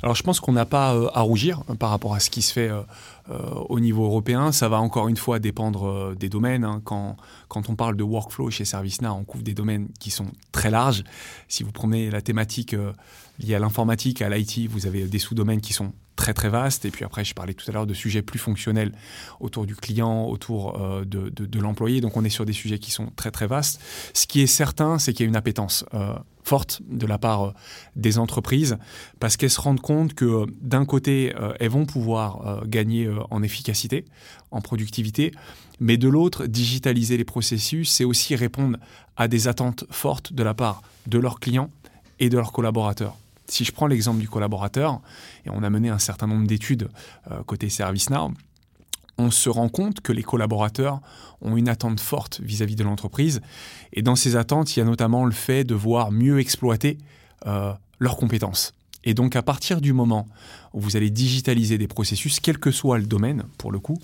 Alors 0.04 0.16
je 0.16 0.24
pense 0.24 0.40
qu'on 0.40 0.54
n'a 0.54 0.66
pas 0.66 0.90
à 1.14 1.22
rougir 1.22 1.64
hein, 1.70 1.76
par 1.76 1.90
rapport 1.90 2.14
à 2.16 2.20
ce 2.20 2.30
qui 2.30 2.42
se 2.42 2.54
fait 2.54 2.72
euh, 3.32 3.36
au 3.70 3.80
niveau 3.80 4.06
européen. 4.06 4.52
Ça 4.52 4.70
va 4.70 4.80
encore 4.80 5.08
une 5.08 5.18
fois 5.18 5.38
dépendre 5.38 5.88
euh, 5.88 6.16
des 6.16 6.30
domaines. 6.30 6.64
Hein. 6.64 6.82
Quand, 6.84 7.16
quand 7.48 7.70
on 7.70 7.76
parle 7.76 7.96
de 7.96 8.02
workflow 8.02 8.50
chez 8.50 8.66
ServiceNow, 8.66 9.12
on 9.12 9.24
couvre 9.24 9.44
des 9.44 9.54
domaines 9.54 9.90
qui 10.00 10.10
sont 10.10 10.26
très 10.52 10.72
larges. 10.72 11.04
Si 11.48 11.62
vous 11.62 11.72
prenez 11.72 12.10
la 12.10 12.24
thématique 12.24 12.74
euh, 12.74 12.92
liée 13.38 13.54
à 13.54 13.60
l'informatique, 13.60 14.24
à 14.24 14.30
l'IT, 14.30 14.68
vous 14.68 14.88
avez 14.88 15.04
des 15.04 15.20
sous-domaines 15.20 15.62
qui 15.62 15.74
sont 15.74 15.94
très 16.16 16.34
très 16.34 16.50
vastes. 16.50 16.86
Et 16.86 16.92
puis 16.92 17.06
après, 17.06 17.24
je 17.24 17.36
parlais 17.36 17.54
tout 17.54 17.70
à 17.70 17.74
l'heure 17.74 17.86
de 17.86 17.94
sujets 17.94 18.24
plus 18.24 18.40
fonctionnels 18.40 18.94
autour 19.40 19.68
du 19.68 19.76
client, 19.76 20.26
autour 20.26 20.80
de, 21.06 21.30
de, 21.30 21.60
l'employé. 21.60 22.02
Donc 22.02 22.18
on 22.18 22.26
est 22.26 22.30
sur 22.30 22.46
des 22.46 22.54
sujets 22.54 22.80
qui 22.80 22.90
sont 22.90 23.12
très 23.16 23.32
très 23.32 23.48
vastes. 23.48 23.80
Ce 24.14 24.26
qui 24.26 24.42
est 24.42 24.48
certain, 24.48 24.98
c'est 24.98 25.14
qu'il 25.14 25.26
y 25.26 25.28
a 25.28 25.30
une 25.30 25.38
appétence 25.38 25.86
forte 26.50 26.82
de 26.90 27.06
la 27.06 27.20
part 27.20 27.44
euh, 27.44 27.54
des 27.96 28.18
entreprises 28.18 28.78
parce 29.20 29.38
qu'elles 29.38 29.52
se 29.52 29.62
rendent 29.62 29.82
compte 29.82 30.16
que 30.16 30.26
euh, 30.26 30.46
d'un 30.62 30.84
côté, 30.84 31.32
euh, 31.36 31.54
elles 31.60 31.70
vont 31.70 31.86
pouvoir 31.86 32.64
gagner 32.66 33.08
en 33.30 33.44
efficacité, 33.44 34.06
en 34.52 34.62
productivité, 34.62 35.32
mais 35.80 35.98
de 35.98 36.10
l'autre, 36.10 36.48
digitaliser 36.48 37.18
les 37.18 37.24
processus, 37.24 37.92
c'est 37.92 38.04
aussi 38.04 38.36
répondre 38.36 38.78
à 39.16 39.28
des 39.28 39.48
attentes 39.48 39.86
fortes 39.92 40.34
de 40.34 40.44
la 40.44 40.54
part 40.54 40.82
de 41.06 41.20
leurs 41.20 41.40
clients 41.40 41.70
et 42.20 42.30
de 42.30 42.38
leurs 42.38 42.52
collaborateurs. 42.52 43.16
Si 43.48 43.64
je 43.66 43.72
prends 43.72 43.88
l'exemple 43.88 44.20
du 44.20 44.30
collaborateur, 44.30 45.02
et 45.46 45.50
on 45.50 45.64
a 45.64 45.70
mené 45.70 45.90
un 45.90 46.00
certain 46.00 46.28
nombre 46.28 46.48
d'études 46.48 46.90
côté 47.46 47.70
ServiceNow, 47.70 48.34
on 49.20 49.32
se 49.32 49.50
rend 49.50 49.70
compte 49.70 50.00
que 50.00 50.14
les 50.14 50.24
collaborateurs 50.24 51.02
ont 51.42 51.58
une 51.58 51.70
attente 51.70 52.00
forte 52.00 52.40
vis-à-vis 52.42 52.76
de 52.76 52.84
l'entreprise. 52.84 53.42
Et 53.94 54.02
dans 54.02 54.16
ces 54.16 54.36
attentes, 54.36 54.76
il 54.76 54.80
y 54.80 54.82
a 54.82 54.86
notamment 54.86 55.26
le 55.26 55.32
fait 55.32 55.64
de 55.64 55.76
voir 55.76 56.12
mieux 56.12 56.40
exploiter 56.40 56.98
euh, 57.46 57.74
leurs 58.00 58.18
compétences. 58.18 58.74
Et 59.04 59.14
donc 59.14 59.36
à 59.36 59.42
partir 59.42 59.82
du 59.82 59.94
moment 59.94 60.28
où 60.74 60.80
vous 60.80 60.98
allez 60.98 61.10
digitaliser 61.10 61.78
des 61.78 61.88
processus, 61.88 62.40
quel 62.40 62.58
que 62.58 62.72
soit 62.72 62.98
le 62.98 63.06
domaine 63.06 63.44
pour 63.58 63.72
le 63.72 63.80
coup, 63.80 63.98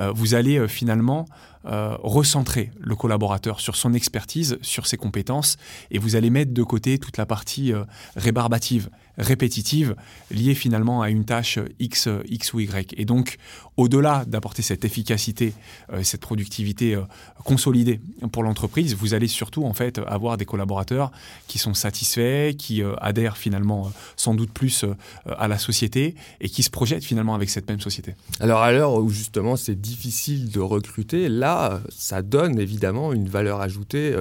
euh, 0.00 0.12
vous 0.12 0.34
allez 0.34 0.58
euh, 0.58 0.68
finalement 0.68 1.26
recentrer 1.68 2.70
le 2.78 2.94
collaborateur 2.94 3.58
sur 3.58 3.74
son 3.74 3.92
expertise, 3.92 4.56
sur 4.62 4.86
ses 4.86 4.96
compétences, 4.96 5.56
et 5.90 5.98
vous 5.98 6.14
allez 6.14 6.30
mettre 6.30 6.54
de 6.54 6.62
côté 6.62 6.96
toute 6.98 7.16
la 7.16 7.26
partie 7.26 7.72
rébarbative, 8.14 8.88
répétitive, 9.18 9.96
liée 10.30 10.54
finalement 10.54 11.02
à 11.02 11.10
une 11.10 11.24
tâche 11.24 11.58
X, 11.80 12.08
X 12.28 12.52
ou 12.52 12.60
Y. 12.60 12.94
Et 12.96 13.04
donc 13.04 13.38
au-delà 13.76 14.24
d'apporter 14.26 14.62
cette 14.62 14.84
efficacité, 14.84 15.52
euh, 15.92 16.02
cette 16.02 16.22
productivité 16.22 16.94
euh, 16.94 17.02
consolidée 17.44 18.00
pour 18.32 18.42
l'entreprise, 18.42 18.94
vous 18.94 19.14
allez 19.14 19.28
surtout 19.28 19.64
en 19.64 19.74
fait 19.74 20.00
avoir 20.06 20.36
des 20.36 20.46
collaborateurs 20.46 21.12
qui 21.46 21.58
sont 21.58 21.74
satisfaits, 21.74 22.54
qui 22.56 22.82
euh, 22.82 22.94
adhèrent 23.00 23.36
finalement 23.36 23.92
sans 24.16 24.34
doute 24.34 24.50
plus 24.50 24.84
à 25.26 25.48
la 25.48 25.58
société 25.58 25.95
et 26.40 26.48
qui 26.48 26.62
se 26.62 26.70
projettent 26.70 27.04
finalement 27.04 27.34
avec 27.34 27.50
cette 27.50 27.68
même 27.68 27.80
société. 27.80 28.14
Alors 28.40 28.60
à 28.60 28.72
l'heure 28.72 28.94
où 28.94 29.08
justement 29.08 29.56
c'est 29.56 29.80
difficile 29.80 30.50
de 30.50 30.60
recruter, 30.60 31.28
là 31.28 31.80
ça 31.90 32.22
donne 32.22 32.58
évidemment 32.58 33.12
une 33.12 33.28
valeur 33.28 33.60
ajoutée 33.60 34.14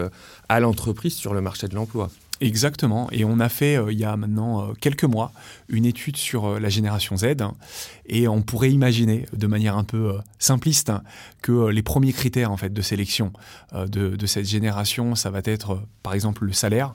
à 0.50 0.60
l'entreprise 0.60 1.13
sur 1.13 1.34
le 1.34 1.41
marché 1.41 1.67
de 1.67 1.75
l'emploi. 1.75 2.10
Exactement. 2.41 3.08
Et 3.12 3.24
on 3.24 3.39
a 3.39 3.48
fait, 3.48 3.77
euh, 3.77 3.94
il 3.94 3.98
y 3.98 4.03
a 4.03 4.17
maintenant 4.17 4.70
euh, 4.70 4.74
quelques 4.74 5.05
mois, 5.05 5.32
une 5.70 5.86
étude 5.86 6.17
sur 6.17 6.46
euh, 6.46 6.60
la 6.60 6.67
génération 6.67 7.15
Z. 7.15 7.36
Et 8.08 8.27
on 8.27 8.41
pourrait 8.41 8.72
imaginer, 8.72 9.25
de 9.32 9.48
manière 9.48 9.77
un 9.77 9.86
peu 9.86 10.17
simpliste, 10.38 10.91
que 11.41 11.70
les 11.70 11.82
premiers 11.82 12.12
critères 12.12 12.51
en 12.51 12.58
fait, 12.58 12.74
de 12.74 12.82
sélection 12.82 13.32
de, 13.74 14.25
cette 14.25 14.46
génération, 14.46 15.15
ça 15.15 15.32
va 15.32 15.39
être, 15.44 15.82
par 16.03 16.13
exemple, 16.13 16.46
le 16.46 16.53
salaire. 16.53 16.94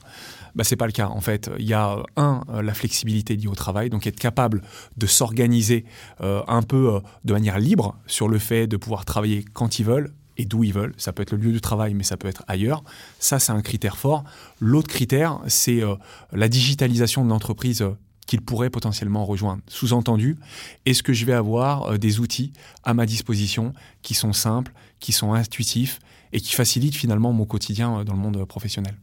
Bah, 0.55 0.63
c'est 0.63 0.75
pas 0.75 0.85
le 0.85 0.91
cas. 0.91 1.07
En 1.07 1.21
fait, 1.21 1.49
il 1.59 1.65
y 1.65 1.73
a, 1.73 1.97
un, 2.17 2.41
la 2.61 2.73
flexibilité 2.73 3.35
liée 3.35 3.47
au 3.47 3.55
travail, 3.55 3.89
donc 3.89 4.07
être 4.07 4.19
capable 4.19 4.61
de 4.97 5.07
s'organiser 5.07 5.85
un 6.19 6.61
peu 6.61 7.01
de 7.23 7.33
manière 7.33 7.59
libre 7.59 7.95
sur 8.07 8.27
le 8.27 8.39
fait 8.39 8.67
de 8.67 8.77
pouvoir 8.77 9.05
travailler 9.05 9.45
quand 9.53 9.79
ils 9.79 9.85
veulent, 9.85 10.11
et 10.37 10.45
d'où 10.45 10.63
ils 10.63 10.73
veulent. 10.73 10.93
Ça 10.97 11.13
peut 11.13 11.21
être 11.21 11.31
le 11.31 11.37
lieu 11.37 11.51
du 11.51 11.61
travail, 11.61 11.93
mais 11.93 12.03
ça 12.03 12.17
peut 12.17 12.27
être 12.27 12.43
ailleurs. 12.47 12.83
Ça, 13.19 13.39
c'est 13.39 13.51
un 13.51 13.61
critère 13.61 13.97
fort. 13.97 14.23
L'autre 14.59 14.87
critère, 14.87 15.39
c'est 15.47 15.83
euh, 15.83 15.95
la 16.31 16.49
digitalisation 16.49 17.23
de 17.23 17.29
l'entreprise 17.29 17.81
euh, 17.81 17.91
qu'ils 18.25 18.41
pourraient 18.41 18.69
potentiellement 18.69 19.25
rejoindre. 19.25 19.61
Sous-entendu, 19.67 20.37
est-ce 20.85 21.03
que 21.03 21.13
je 21.13 21.25
vais 21.25 21.33
avoir 21.33 21.99
des 21.99 22.19
outils 22.19 22.53
à 22.83 22.93
ma 22.93 23.05
disposition 23.05 23.73
qui 24.01 24.13
sont 24.13 24.33
simples, 24.33 24.71
qui 24.99 25.11
sont 25.11 25.33
intuitifs 25.33 25.99
et 26.31 26.39
qui 26.39 26.53
facilitent 26.55 26.95
finalement 26.95 27.33
mon 27.33 27.45
quotidien 27.45 28.03
dans 28.03 28.13
le 28.13 28.19
monde 28.19 28.43
professionnel? 28.45 28.95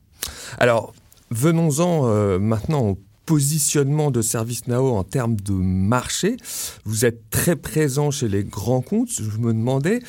Alors, 0.58 0.94
venons-en 1.30 2.38
maintenant 2.38 2.88
au 2.88 2.98
positionnement 3.28 4.10
de 4.10 4.22
ServiceNow 4.22 4.96
en 4.96 5.04
termes 5.04 5.36
de 5.36 5.52
marché. 5.52 6.38
Vous 6.86 7.04
êtes 7.04 7.28
très 7.28 7.56
présent 7.56 8.10
chez 8.10 8.26
les 8.26 8.42
grands 8.42 8.80
comptes. 8.80 9.10
Je 9.10 9.36
me 9.36 9.52
demandais, 9.52 10.00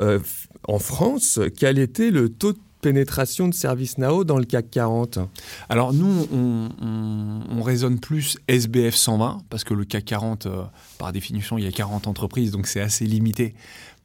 euh, 0.00 0.18
en 0.66 0.80
France, 0.80 1.38
quel 1.56 1.78
était 1.78 2.10
le 2.10 2.28
taux 2.28 2.54
de 2.54 2.58
pénétration 2.80 3.46
de 3.46 3.54
ServiceNow 3.54 4.24
dans 4.24 4.36
le 4.36 4.44
CAC 4.44 4.68
40 4.68 5.20
Alors 5.68 5.92
nous, 5.92 6.26
on, 6.32 7.62
raisonne 7.62 8.00
plus 8.00 8.36
SBF 8.48 8.96
120, 8.96 9.42
parce 9.48 9.62
que 9.62 9.72
le 9.72 9.84
CAC 9.84 10.04
40, 10.04 10.46
euh, 10.46 10.62
par 10.98 11.12
définition, 11.12 11.58
il 11.58 11.64
y 11.64 11.68
a 11.68 11.72
40 11.72 12.08
entreprises, 12.08 12.50
donc 12.50 12.66
c'est 12.66 12.80
assez 12.80 13.06
limité 13.06 13.54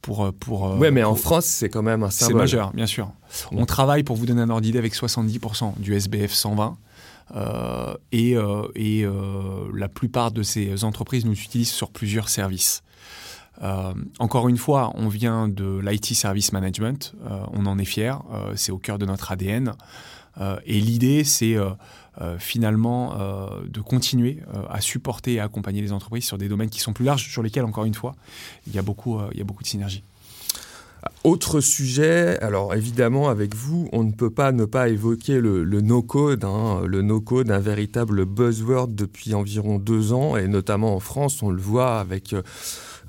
pour... 0.02 0.24
Euh, 0.24 0.32
pour 0.32 0.76
oui, 0.78 0.90
mais 0.90 1.04
en 1.04 1.14
France, 1.14 1.46
c'est 1.46 1.68
quand 1.68 1.82
même 1.82 2.02
un 2.02 2.10
symbole. 2.10 2.32
C'est 2.32 2.38
majeur, 2.38 2.72
bien 2.72 2.86
sûr. 2.86 3.10
On 3.52 3.64
travaille, 3.64 4.02
pour 4.02 4.16
vous 4.16 4.26
donner 4.26 4.42
un 4.42 4.50
ordre 4.50 4.62
d'idée, 4.62 4.78
avec 4.78 4.94
70% 4.94 5.78
du 5.78 5.94
SBF 5.94 6.32
120. 6.32 6.76
Euh, 7.34 7.94
et, 8.10 8.36
euh, 8.36 8.64
euh, 8.76 9.70
la 9.74 9.88
plupart 9.88 10.32
de 10.32 10.42
ces 10.42 10.84
entreprises 10.84 11.24
nous 11.24 11.32
utilisent 11.32 11.72
sur 11.72 11.90
plusieurs 11.90 12.28
services. 12.28 12.82
encore 14.18 14.48
une 14.48 14.56
fois, 14.56 14.90
on 14.94 15.08
vient 15.08 15.46
de 15.46 15.78
l'IT 15.78 16.14
Service 16.14 16.52
Management, 16.52 17.14
on 17.52 17.66
en 17.66 17.78
est 17.78 17.84
fier, 17.84 18.20
c'est 18.56 18.72
au 18.72 18.78
cœur 18.78 18.98
de 18.98 19.06
notre 19.06 19.30
ADN. 19.30 19.74
Et 20.40 20.80
l'idée, 20.80 21.24
c'est 21.24 21.56
finalement 22.38 23.16
de 23.66 23.80
continuer 23.80 24.40
à 24.70 24.80
supporter 24.80 25.34
et 25.34 25.40
accompagner 25.40 25.82
les 25.82 25.92
entreprises 25.92 26.24
sur 26.24 26.38
des 26.38 26.48
domaines 26.48 26.70
qui 26.70 26.80
sont 26.80 26.92
plus 26.92 27.04
larges, 27.04 27.30
sur 27.30 27.42
lesquels, 27.42 27.64
encore 27.64 27.84
une 27.84 27.94
fois, 27.94 28.14
il 28.66 28.74
y 28.74 28.78
a 28.78 28.82
beaucoup, 28.82 29.18
il 29.32 29.38
y 29.38 29.40
a 29.40 29.44
beaucoup 29.44 29.62
de 29.62 29.68
synergie. 29.68 30.02
Autre 31.24 31.60
sujet, 31.60 32.38
alors 32.40 32.74
évidemment 32.74 33.28
avec 33.28 33.54
vous, 33.54 33.88
on 33.92 34.02
ne 34.02 34.10
peut 34.10 34.30
pas 34.30 34.50
ne 34.50 34.64
pas 34.64 34.88
évoquer 34.88 35.40
le, 35.40 35.64
no-code, 35.80 36.44
hein. 36.44 36.82
le 36.84 37.02
no-code, 37.02 37.50
un 37.50 37.60
véritable 37.60 38.24
buzzword 38.24 38.88
depuis 38.88 39.34
environ 39.34 39.78
deux 39.78 40.12
ans, 40.12 40.36
et 40.36 40.48
notamment 40.48 40.96
en 40.96 41.00
France, 41.00 41.42
on 41.42 41.50
le 41.50 41.60
voit 41.60 42.00
avec 42.00 42.32
euh, 42.32 42.42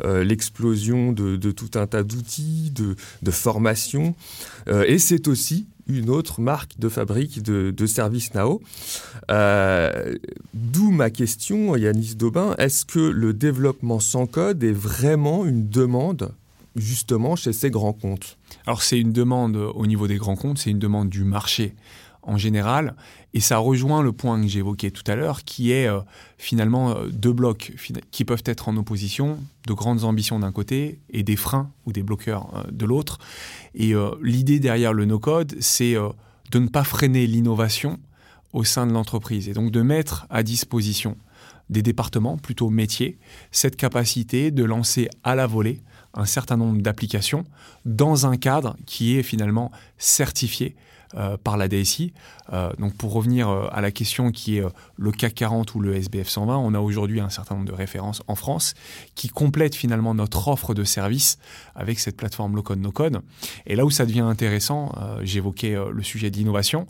euh, 0.04 0.24
l'explosion 0.24 1.12
de, 1.12 1.52
tout 1.52 1.72
un 1.74 1.88
tas 1.88 2.04
d'outils, 2.04 2.72
de, 2.72 3.32
formations, 3.32 4.16
euh, 4.68 4.86
et 4.88 5.00
c'est 5.00 5.28
aussi 5.28 5.68
une 5.88 6.10
autre 6.10 6.42
marque 6.42 6.80
de 6.80 6.90
fabrique 6.90 7.42
de, 7.44 7.72
de 7.76 7.86
ServiceNow. 7.86 8.62
D'où 10.54 10.92
ma 10.92 11.10
question, 11.10 11.76
Yanis 11.76 12.16
Daubin, 12.16 12.56
est-ce 12.58 12.86
que 12.86 13.00
le 13.00 13.34
développement 13.34 14.00
sans 14.00 14.28
code 14.28 14.64
est 14.64 14.72
vraiment 14.72 15.46
une 15.46 15.70
demande 15.70 16.34
justement 16.76 17.36
chez 17.36 17.54
ces 17.54 17.70
grands 17.70 17.94
comptes? 17.94 18.38
Alors 18.66 18.82
c'est 18.82 19.00
une 19.00 19.12
demande 19.12 19.56
au 19.56 19.86
niveau 19.86 20.08
des 20.08 20.18
grands 20.18 20.36
comptes, 20.36 20.58
c'est 20.60 20.72
une 20.72 20.80
demande 20.80 21.10
du 21.10 21.24
marché 21.24 21.74
en 22.24 22.38
général, 22.38 22.96
et 23.34 23.40
ça 23.40 23.58
rejoint 23.58 24.02
le 24.02 24.12
point 24.12 24.42
que 24.42 24.48
j'évoquais 24.48 24.92
tout 24.92 25.04
à 25.08 25.16
l'heure, 25.16 25.44
qui 25.44 25.72
est 25.72 25.88
euh, 25.88 26.00
finalement 26.38 26.92
euh, 26.92 27.08
deux 27.10 27.34
blocs 27.34 27.74
qui 28.12 28.26
peuvent 28.26 28.44
être 28.46 28.70
en 28.70 28.78
opposition, 28.78 29.40
de 29.68 29.74
grandes 29.74 30.04
ambitions 30.04 30.40
d'un 30.40 30.52
côté 30.52 31.00
et 31.10 31.24
des 31.24 31.36
freins 31.36 31.72
ou 31.86 31.92
des 31.92 32.04
bloqueurs 32.04 32.50
euh, 32.56 32.64
de 32.72 32.86
l'autre. 32.86 33.20
Et 33.76 33.94
l'idée 34.22 34.60
derrière 34.60 34.94
le 34.94 35.06
no-code, 35.06 35.56
c'est 35.60 35.96
de 35.96 36.60
ne 36.60 36.68
pas 36.68 36.84
freiner 36.84 37.26
l'innovation 37.26 38.00
au 38.52 38.64
sein 38.64 38.86
de 38.86 38.94
l'entreprise, 38.94 39.50
et 39.50 39.54
donc 39.54 39.72
de 39.72 39.82
mettre 39.82 40.28
à 40.30 40.44
disposition 40.44 41.18
des 41.72 41.82
départements, 41.82 42.38
plutôt 42.38 42.70
métiers, 42.70 43.18
cette 43.52 43.76
capacité 43.76 44.52
de 44.52 44.64
lancer 44.64 45.10
à 45.24 45.34
la 45.34 45.48
volée 45.48 45.82
un 46.14 46.26
certain 46.26 46.58
nombre 46.58 46.82
d'applications 46.82 47.46
dans 47.86 48.28
un 48.28 48.38
cadre 48.38 48.78
qui 48.86 49.18
est 49.18 49.24
finalement 49.24 49.72
certifié 49.98 50.76
euh, 51.16 51.38
par 51.38 51.58
la 51.58 51.68
DSI. 51.68 52.14
Euh, 52.52 52.72
donc 52.80 52.96
pour 52.96 53.14
revenir 53.14 53.48
euh, 53.50 53.68
à 53.72 53.82
la 53.82 53.92
question 53.92 54.32
qui 54.32 54.58
est 54.58 54.64
le 54.98 55.12
CAC 55.12 55.36
40 55.36 55.76
ou 55.76 55.80
le 55.80 55.96
SBF 55.96 56.28
120, 56.28 56.58
on 56.58 56.74
a 56.74 56.80
aujourd'hui 56.80 57.20
un 57.20 57.30
certain 57.30 57.56
nombre 57.56 57.68
de 57.68 57.74
références 57.74 58.24
en 58.28 58.36
France 58.36 58.74
qui 59.14 59.30
complètent 59.30 59.76
finalement 59.76 60.16
notre 60.16 60.48
offre 60.48 60.74
de 60.74 60.84
services 60.84 61.38
avec 61.76 62.00
cette 62.00 62.18
plateforme 62.18 62.56
low 62.56 62.64
code 62.64 62.80
no 62.80 62.92
code. 62.92 63.22
Et 63.66 63.76
là 63.76 63.86
où 63.86 63.92
ça 63.92 64.06
devient 64.06 64.22
intéressant, 64.22 64.92
j'évoquais 65.22 65.78
le 65.92 66.04
sujet 66.04 66.32
d'innovation 66.32 66.88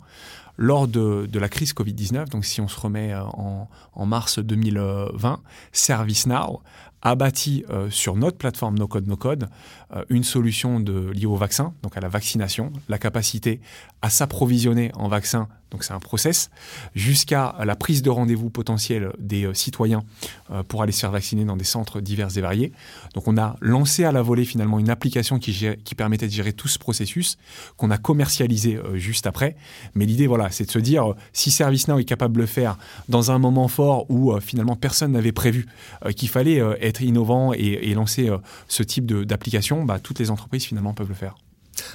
lors 0.56 0.86
de, 0.86 1.28
la 1.32 1.48
crise 1.48 1.74
Covid-19, 1.74 2.28
donc 2.28 2.44
si 2.44 2.60
on 2.60 2.68
se 2.68 2.78
remet 2.78 3.12
en, 3.14 3.68
en 3.92 4.06
mars 4.06 4.38
2020, 4.38 5.40
ServiceNow 5.72 6.62
a 7.04 7.14
bâti 7.14 7.64
euh, 7.70 7.90
sur 7.90 8.16
notre 8.16 8.38
plateforme 8.38 8.78
No 8.78 8.88
Code 8.88 9.06
No 9.06 9.16
Code 9.16 9.48
euh, 9.94 10.04
une 10.08 10.24
solution 10.24 10.80
de, 10.80 11.10
liée 11.10 11.26
au 11.26 11.36
vaccin, 11.36 11.74
donc 11.82 11.96
à 11.96 12.00
la 12.00 12.08
vaccination, 12.08 12.72
la 12.88 12.98
capacité 12.98 13.60
à 14.02 14.10
s'approvisionner 14.10 14.90
en 14.94 15.08
vaccins 15.08 15.48
donc 15.74 15.82
c'est 15.82 15.92
un 15.92 15.98
process, 15.98 16.50
jusqu'à 16.94 17.56
la 17.64 17.74
prise 17.74 18.00
de 18.02 18.08
rendez-vous 18.08 18.48
potentiel 18.48 19.10
des 19.18 19.44
euh, 19.44 19.54
citoyens 19.54 20.04
euh, 20.52 20.62
pour 20.62 20.82
aller 20.82 20.92
se 20.92 21.00
faire 21.00 21.10
vacciner 21.10 21.44
dans 21.44 21.56
des 21.56 21.64
centres 21.64 22.00
divers 22.00 22.38
et 22.38 22.40
variés. 22.40 22.70
Donc 23.14 23.26
on 23.26 23.36
a 23.36 23.56
lancé 23.60 24.04
à 24.04 24.12
la 24.12 24.22
volée 24.22 24.44
finalement 24.44 24.78
une 24.78 24.88
application 24.88 25.40
qui, 25.40 25.66
qui 25.82 25.94
permettait 25.96 26.28
de 26.28 26.32
gérer 26.32 26.52
tout 26.52 26.68
ce 26.68 26.78
processus, 26.78 27.38
qu'on 27.76 27.90
a 27.90 27.98
commercialisé 27.98 28.76
euh, 28.76 28.98
juste 28.98 29.26
après. 29.26 29.56
Mais 29.96 30.06
l'idée, 30.06 30.28
voilà, 30.28 30.48
c'est 30.52 30.64
de 30.64 30.70
se 30.70 30.78
dire, 30.78 31.12
si 31.32 31.50
ServiceNow 31.50 31.98
est 31.98 32.04
capable 32.04 32.36
de 32.36 32.40
le 32.42 32.46
faire 32.46 32.78
dans 33.08 33.32
un 33.32 33.40
moment 33.40 33.66
fort 33.66 34.08
où 34.08 34.38
finalement 34.38 34.76
personne 34.76 35.10
n'avait 35.10 35.32
prévu 35.32 35.66
qu'il 36.14 36.28
fallait 36.28 36.58
être 36.80 37.02
innovant 37.02 37.52
et, 37.52 37.92
lancer 37.94 38.30
ce 38.68 38.82
type 38.84 39.06
d'application, 39.06 39.84
bah, 39.84 39.98
toutes 39.98 40.20
les 40.20 40.30
entreprises 40.30 40.64
finalement 40.64 40.94
peuvent 40.94 41.08
le 41.08 41.14
faire. 41.14 41.34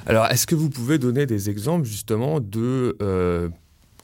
Alors, 0.05 0.25
est-ce 0.25 0.45
que 0.47 0.55
vous 0.55 0.69
pouvez 0.69 0.97
donner 0.97 1.25
des 1.25 1.49
exemples 1.49 1.85
justement 1.85 2.39
de 2.39 2.97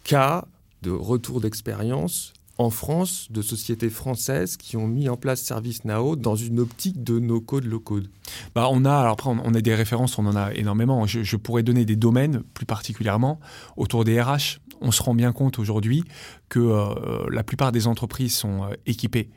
cas 0.05 0.45
de 0.83 0.91
retour 0.91 1.41
d'expérience 1.41 2.31
en 2.57 2.69
France 2.69 3.27
de 3.31 3.41
sociétés 3.41 3.89
françaises 3.89 4.55
qui 4.55 4.77
ont 4.77 4.87
mis 4.87 5.09
en 5.09 5.17
place 5.17 5.41
ServiceNow 5.41 6.15
dans 6.15 6.35
une 6.35 6.59
optique 6.59 7.03
de 7.03 7.19
no-code, 7.19 7.65
low-code 7.65 8.07
bah 8.53 8.67
on 8.71 8.85
a, 8.85 8.93
alors 8.93 9.13
après, 9.13 9.29
on 9.29 9.53
a 9.53 9.61
des 9.61 9.75
références, 9.75 10.17
on 10.17 10.25
en 10.25 10.35
a 10.35 10.53
énormément. 10.53 11.05
Je, 11.05 11.35
pourrais 11.35 11.63
donner 11.63 11.83
des 11.85 11.95
domaines 11.95 12.43
plus 12.53 12.65
particulièrement 12.65 13.39
autour 13.75 14.05
des 14.05 14.21
RH. 14.21 14.59
On 14.81 14.91
se 14.91 15.03
rend 15.03 15.15
bien 15.15 15.31
compte 15.31 15.59
aujourd'hui 15.59 16.03
que 16.47 16.59
euh, 16.59 17.25
la 17.29 17.43
plupart 17.43 17.71
des 17.71 17.87
entreprises 17.87 18.35
sont 18.35 18.63
euh, 18.63 18.75
équipées 18.85 19.29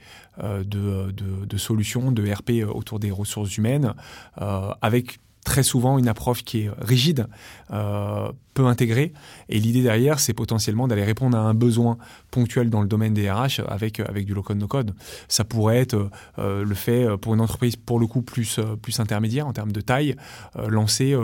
euh, 0.42 0.62
de, 0.64 1.10
de, 1.10 1.56
solutions, 1.58 2.12
de 2.12 2.30
RP 2.30 2.68
autour 2.68 3.00
des 3.00 3.10
ressources 3.10 3.56
humaines, 3.56 3.94
avec 4.36 5.18
très 5.44 5.62
souvent 5.62 5.98
une 5.98 6.08
approche 6.08 6.44
qui 6.44 6.62
est 6.62 6.70
rigide, 6.78 7.26
peu. 8.62 8.68
Et 9.48 9.58
l'idée 9.58 9.82
derrière, 9.82 10.20
c'est 10.20 10.34
potentiellement 10.34 10.88
d'aller 10.88 11.04
répondre 11.04 11.36
à 11.36 11.40
un 11.40 11.54
besoin 11.54 11.98
ponctuel 12.30 12.70
dans 12.70 12.82
le 12.82 12.88
domaine 12.88 13.14
des 13.14 13.30
RH 13.30 13.60
avec, 13.68 14.00
avec 14.00 14.26
du 14.26 14.34
low-code, 14.34 14.58
no-code. 14.58 14.94
Ça 15.28 15.44
pourrait 15.44 15.78
être 15.78 16.10
euh, 16.38 16.64
le 16.64 16.74
fait 16.74 17.04
euh, 17.04 17.16
pour 17.16 17.34
une 17.34 17.40
entreprise, 17.40 17.76
pour 17.76 17.98
le 17.98 18.06
coup, 18.06 18.22
plus, 18.22 18.60
plus 18.82 19.00
intermédiaire 19.00 19.46
en 19.46 19.52
termes 19.52 19.72
de 19.72 19.80
taille, 19.80 20.16
lancer 20.68 21.16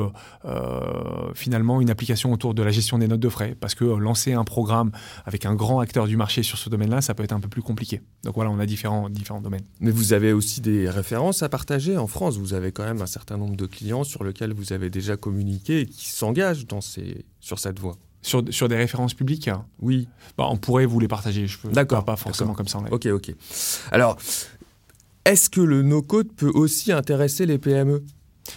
finalement 1.34 1.80
une 1.80 1.90
application 1.90 2.32
autour 2.32 2.54
de 2.54 2.62
la 2.62 2.70
gestion 2.70 2.98
des 2.98 3.08
notes 3.08 3.20
de 3.20 3.28
frais. 3.28 3.56
Parce 3.58 3.74
que 3.74 3.84
lancer 3.84 4.32
un 4.32 4.44
programme 4.44 4.90
avec 5.24 5.46
un 5.46 5.54
grand 5.54 5.80
acteur 5.80 6.06
du 6.06 6.16
marché 6.16 6.42
sur 6.42 6.58
ce 6.58 6.68
domaine-là, 6.70 7.00
ça 7.00 7.14
peut 7.14 7.22
être 7.22 7.32
un 7.32 7.40
peu 7.40 7.48
plus 7.48 7.62
compliqué. 7.62 8.00
Donc 8.24 8.34
voilà, 8.34 8.50
on 8.50 8.58
a 8.58 8.66
différents, 8.66 9.08
différents 9.08 9.40
domaines. 9.40 9.64
Mais 9.80 9.90
vous 9.90 10.12
avez 10.12 10.32
aussi 10.32 10.60
des 10.60 10.88
références 10.88 11.42
à 11.42 11.48
partager 11.48 11.96
en 11.96 12.06
France. 12.06 12.38
Vous 12.38 12.54
avez 12.54 12.72
quand 12.72 12.84
même 12.84 13.02
un 13.02 13.06
certain 13.06 13.36
nombre 13.36 13.56
de 13.56 13.66
clients 13.66 14.04
sur 14.04 14.24
lequel 14.24 14.52
vous 14.52 14.72
avez 14.72 14.90
déjà 14.90 15.16
communiqué 15.16 15.80
et 15.80 15.86
qui 15.86 16.10
s'engagent 16.10 16.66
dans 16.66 16.80
ces, 16.80 17.23
sur 17.40 17.58
cette 17.58 17.78
voie 17.78 17.96
sur, 18.22 18.42
sur, 18.48 18.68
des 18.68 18.76
références 18.76 19.12
publiques 19.12 19.50
Oui. 19.80 20.08
Bah, 20.38 20.46
on 20.48 20.56
pourrait 20.56 20.86
vous 20.86 20.98
les 20.98 21.08
partager. 21.08 21.46
Je 21.46 21.58
peux 21.58 21.68
D'accord. 21.68 22.04
Pas 22.04 22.16
forcément 22.16 22.54
comme 22.54 22.68
ça. 22.68 22.78
Ok, 22.90 23.06
ok. 23.06 23.34
Alors, 23.92 24.16
est-ce 25.26 25.50
que 25.50 25.60
le 25.60 25.82
no-code 25.82 26.32
peut 26.32 26.50
aussi 26.52 26.90
intéresser 26.90 27.46
les 27.46 27.58
PME 27.58 28.02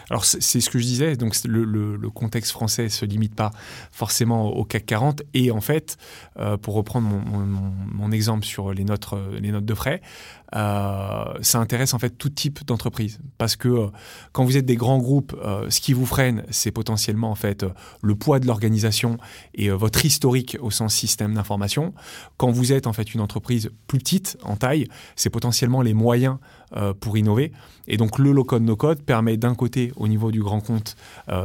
alors 0.09 0.25
c'est 0.25 0.59
ce 0.59 0.69
que 0.69 0.79
je 0.79 0.83
disais, 0.83 1.15
donc 1.15 1.35
le, 1.45 2.09
contexte 2.09 2.51
français 2.51 2.83
ne 2.83 2.89
se 2.89 3.05
limite 3.05 3.35
pas 3.35 3.51
forcément 3.91 4.49
au 4.49 4.65
CAC 4.65 4.85
40 4.85 5.23
et 5.33 5.51
en 5.51 5.61
fait, 5.61 5.97
euh, 6.39 6.57
pour 6.57 6.73
reprendre 6.73 7.07
mon, 7.07 8.11
exemple 8.11 8.45
sur 8.45 8.73
les 8.73 8.83
notes, 8.83 9.07
euh, 9.13 9.39
les 9.39 9.51
notes 9.51 9.65
de 9.65 9.73
frais, 9.73 10.01
ça 10.53 11.59
intéresse 11.59 11.93
en 11.93 11.99
fait 11.99 12.11
tout 12.11 12.29
type 12.29 12.65
d'entreprise 12.65 13.19
parce 13.37 13.55
que 13.55 13.89
quand 14.31 14.45
vous 14.45 14.57
êtes 14.57 14.65
des 14.65 14.75
grands 14.75 14.99
groupes, 14.99 15.35
ce 15.69 15.81
qui 15.81 15.93
vous 15.93 16.05
freine, 16.05 16.43
c'est 16.49 16.71
potentiellement 16.71 17.31
en 17.31 17.35
fait 17.35 17.65
le 18.01 18.15
poids 18.15 18.39
de 18.39 18.47
l'organisation 18.47 19.17
et 19.55 19.69
votre 19.69 20.05
historique 20.05 20.57
au 20.61 20.71
sens 20.71 20.93
système 20.93 21.33
d'information. 21.33 21.93
Quand 22.37 22.51
vous 22.51 22.71
êtes 22.71 22.87
en 22.87 22.93
fait 22.93 23.13
une 23.13 23.21
entreprise 23.21 23.71
plus 23.87 23.99
petite 23.99 24.37
en 24.43 24.55
taille, 24.55 24.87
c'est 25.15 25.29
potentiellement 25.29 25.81
les 25.81 25.93
moyens 25.93 26.37
pour 26.99 27.17
innover 27.17 27.51
et 27.87 27.97
donc 27.97 28.19
le 28.19 28.31
low 28.31 28.43
code 28.43 28.63
no 28.63 28.75
code 28.75 29.01
permet 29.01 29.37
d'un 29.37 29.55
côté 29.55 29.91
au 29.95 30.07
niveau 30.07 30.31
du 30.31 30.41
grand 30.41 30.61
compte 30.61 30.95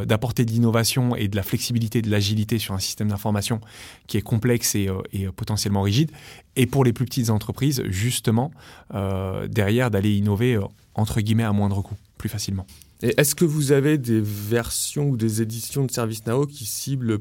d'apporter 0.06 0.44
de 0.44 0.50
l'innovation 0.50 1.14
et 1.16 1.28
de 1.28 1.36
la 1.36 1.42
flexibilité, 1.42 2.02
de 2.02 2.10
l'agilité 2.10 2.58
sur 2.58 2.74
un 2.74 2.78
système 2.78 3.08
d'information 3.08 3.60
qui 4.06 4.16
est 4.16 4.22
complexe 4.22 4.74
et, 4.74 4.88
potentiellement 5.36 5.82
rigide. 5.82 6.10
Et 6.56 6.66
pour 6.66 6.84
les 6.84 6.92
plus 6.92 7.06
petites 7.06 7.30
entreprises, 7.30 7.82
justement, 7.86 8.50
derrière 9.48 9.90
d'aller 9.90 10.16
innover 10.16 10.60
entre 10.94 11.20
guillemets 11.20 11.44
à 11.44 11.52
moindre 11.52 11.82
coût, 11.82 11.96
plus 12.18 12.28
facilement. 12.28 12.66
Et 13.02 13.14
est-ce 13.16 13.34
que 13.34 13.44
vous 13.44 13.72
avez 13.72 13.98
des 13.98 14.20
versions 14.20 15.08
ou 15.08 15.16
des 15.16 15.42
éditions 15.42 15.84
de 15.84 15.90
ServiceNow 15.90 16.46
qui 16.46 16.64
ciblent 16.66 17.18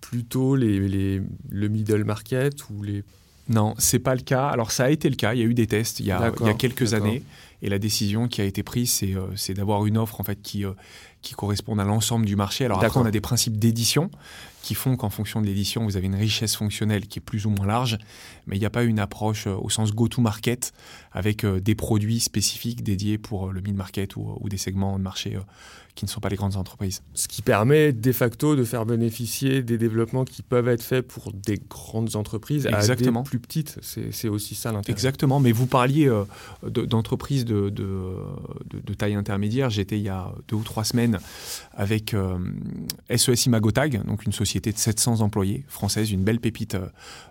plutôt 0.00 0.56
les, 0.56 1.22
le 1.50 1.68
middle 1.68 2.04
market 2.04 2.68
ou 2.70 2.82
les 2.82 3.04
non, 3.48 3.74
c'est 3.76 3.98
pas 3.98 4.14
le 4.14 4.20
cas. 4.20 4.48
Alors 4.48 4.70
ça 4.70 4.84
a 4.84 4.90
été 4.90 5.10
le 5.10 5.16
cas. 5.16 5.34
Il 5.34 5.40
y 5.40 5.42
a 5.42 5.46
eu 5.46 5.54
des 5.54 5.66
tests 5.66 6.00
il 6.00 6.06
y 6.06 6.12
a, 6.12 6.32
il 6.40 6.46
y 6.46 6.48
a 6.48 6.54
quelques 6.54 6.94
années, 6.94 7.22
et 7.60 7.68
la 7.68 7.78
décision 7.78 8.28
qui 8.28 8.40
a 8.40 8.44
été 8.44 8.62
prise, 8.62 8.90
c'est 8.90 9.14
euh, 9.14 9.54
d'avoir 9.54 9.84
une 9.84 9.98
offre 9.98 10.20
en 10.20 10.24
fait 10.24 10.40
qui 10.40 10.64
euh, 10.64 10.72
qui 11.22 11.34
corresponde 11.34 11.80
à 11.80 11.84
l'ensemble 11.84 12.24
du 12.24 12.36
marché. 12.36 12.64
Alors 12.64 12.82
après, 12.82 13.00
on 13.00 13.04
a 13.04 13.10
des 13.10 13.20
principes 13.20 13.58
d'édition 13.58 14.10
qui 14.62 14.74
font 14.74 14.96
qu'en 14.96 15.10
fonction 15.10 15.42
de 15.42 15.46
l'édition, 15.46 15.84
vous 15.84 15.96
avez 15.96 16.06
une 16.06 16.14
richesse 16.14 16.54
fonctionnelle 16.56 17.08
qui 17.08 17.18
est 17.18 17.22
plus 17.22 17.46
ou 17.46 17.50
moins 17.50 17.66
large, 17.66 17.98
mais 18.46 18.56
il 18.56 18.60
n'y 18.60 18.66
a 18.66 18.70
pas 18.70 18.84
une 18.84 19.00
approche 19.00 19.46
euh, 19.46 19.56
au 19.60 19.68
sens 19.68 19.92
go-to-market 19.92 20.72
avec 21.10 21.44
euh, 21.44 21.60
des 21.60 21.74
produits 21.74 22.20
spécifiques 22.20 22.82
dédiés 22.82 23.18
pour 23.18 23.48
euh, 23.48 23.52
le 23.52 23.60
mid-market 23.60 24.16
ou, 24.16 24.38
des 24.48 24.56
segments 24.56 24.98
de 24.98 25.02
marché 25.02 25.38
qui 25.94 26.04
ne 26.04 26.10
sont 26.10 26.20
pas 26.20 26.28
les 26.28 26.36
grandes 26.36 26.56
entreprises. 26.56 27.02
Ce 27.14 27.26
qui 27.26 27.42
permet 27.42 27.92
de 27.92 28.12
facto 28.12 28.54
de 28.54 28.64
faire 28.64 28.86
bénéficier 28.86 29.62
des 29.62 29.78
développements 29.78 30.24
qui 30.24 30.42
peuvent 30.42 30.68
être 30.68 30.82
faits 30.82 31.06
pour 31.06 31.32
des 31.32 31.58
grandes 31.68 32.16
entreprises 32.16 32.66
Exactement. 32.66 33.20
à 33.20 33.22
des 33.22 33.28
plus 33.28 33.38
petites. 33.38 33.78
C'est 33.82 34.28
aussi 34.28 34.54
ça 34.54 34.72
l'intérêt. 34.72 34.92
Exactement, 34.92 35.40
mais 35.40 35.52
vous 35.52 35.66
parliez 35.66 36.10
d'entreprises 36.62 37.44
de, 37.44 37.70
de, 37.70 38.14
de, 38.70 38.94
taille 38.94 39.14
intermédiaire. 39.14 39.70
J'étais 39.70 39.98
il 39.98 40.04
y 40.04 40.08
a 40.08 40.32
deux 40.48 40.56
ou 40.56 40.62
trois 40.62 40.84
semaines 40.84 41.18
avec 41.72 42.14
SES 43.14 43.46
Imagotag, 43.46 44.04
donc 44.04 44.24
une 44.24 44.32
société 44.32 44.51
société 44.52 44.72
de 44.72 44.78
700 44.78 45.22
employés 45.22 45.64
française, 45.66 46.10
une 46.10 46.24
belle 46.24 46.38
pépite 46.38 46.74
euh, 46.74 46.86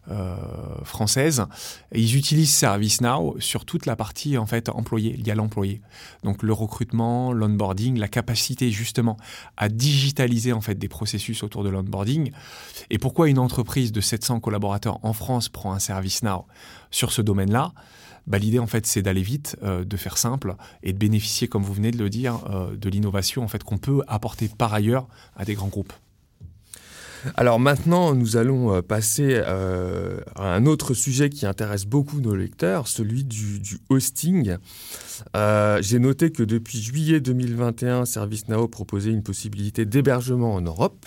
euh, 0.09 0.35
française. 0.83 1.45
ils 1.93 2.15
utilisent 2.15 2.55
ServiceNow 2.55 3.35
sur 3.39 3.63
toute 3.63 3.85
la 3.85 3.95
partie 3.95 4.39
en 4.39 4.47
fait 4.47 4.69
employé, 4.69 5.15
liée 5.17 5.31
à 5.31 5.35
l'employé. 5.35 5.81
Donc 6.23 6.41
le 6.41 6.51
recrutement, 6.51 7.31
l'onboarding, 7.31 7.99
la 7.99 8.07
capacité 8.07 8.71
justement 8.71 9.17
à 9.55 9.69
digitaliser 9.69 10.51
en 10.51 10.61
fait 10.61 10.73
des 10.73 10.87
processus 10.87 11.43
autour 11.43 11.63
de 11.63 11.69
l'onboarding. 11.69 12.31
Et 12.89 12.97
pourquoi 12.97 13.29
une 13.29 13.37
entreprise 13.37 13.91
de 13.91 14.01
700 14.01 14.39
collaborateurs 14.39 14.97
en 15.05 15.13
France 15.13 15.47
prend 15.47 15.73
un 15.73 15.79
ServiceNow 15.79 16.47
sur 16.89 17.11
ce 17.11 17.21
domaine-là? 17.21 17.71
Bah, 18.25 18.39
L'idée, 18.39 18.59
en 18.59 18.67
fait, 18.67 18.87
c'est 18.87 19.03
d'aller 19.03 19.21
vite, 19.21 19.57
euh, 19.61 19.85
de 19.85 19.97
faire 19.97 20.17
simple 20.17 20.55
et 20.81 20.93
de 20.93 20.97
bénéficier, 20.97 21.47
comme 21.47 21.63
vous 21.63 21.73
venez 21.73 21.91
de 21.91 21.97
le 21.97 22.09
dire, 22.09 22.39
de 22.75 22.89
l'innovation 22.89 23.43
en 23.43 23.47
fait, 23.47 23.63
qu'on 23.63 23.77
peut 23.77 24.01
apporter 24.07 24.49
par 24.57 24.73
ailleurs 24.73 25.07
à 25.35 25.45
des 25.45 25.53
grands 25.53 25.67
groupes. 25.67 25.93
Alors 27.35 27.59
maintenant, 27.59 28.15
nous 28.15 28.37
allons 28.37 28.73
euh, 28.73 28.81
passer 28.81 29.41
euh, 29.45 30.19
à 30.35 30.53
un 30.53 30.65
autre 30.65 30.93
sujet 30.93 31.29
qui 31.29 31.45
intéresse 31.45 31.85
beaucoup 31.85 32.19
nos 32.19 32.35
lecteurs, 32.35 32.87
celui 32.87 33.23
du, 33.23 33.61
hosting. 33.89 34.57
Euh, 35.35 35.81
j'ai 35.81 35.99
noté 35.99 36.31
que 36.31 36.43
depuis 36.43 36.81
juillet 36.81 37.19
2021, 37.19 38.05
ServiceNow 38.05 38.67
proposait 38.67 39.11
une 39.11 39.23
possibilité 39.23 39.85
d'hébergement 39.85 40.55
en 40.55 40.61
Europe. 40.61 41.05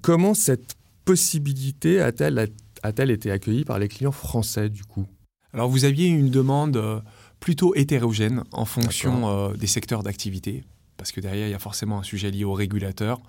comment 0.00 0.34
cette 0.34 0.74
possibilité 1.04 2.00
a-t-elle 2.00 3.10
été 3.10 3.30
accueillie 3.30 3.64
par 3.64 3.78
les 3.78 3.88
clients 3.88 4.12
français 4.12 4.68
du 4.68 4.84
coup? 4.84 5.06
Alors 5.52 5.68
vous 5.68 5.84
aviez 5.84 6.06
une 6.06 6.30
demande 6.30 7.02
plutôt 7.40 7.74
hétérogène 7.74 8.44
en 8.52 8.64
fonction 8.64 9.52
des 9.52 9.66
secteurs 9.66 10.02
d'activité 10.02 10.64
parce 10.96 11.12
que 11.12 11.20
derrière, 11.20 11.46
il 11.46 11.50
y 11.50 11.54
a 11.54 11.58
forcément 11.58 11.98
un 11.98 12.02
sujet 12.02 12.30
lié 12.30 12.44
au 12.44 12.52
régulateur. 12.52 13.20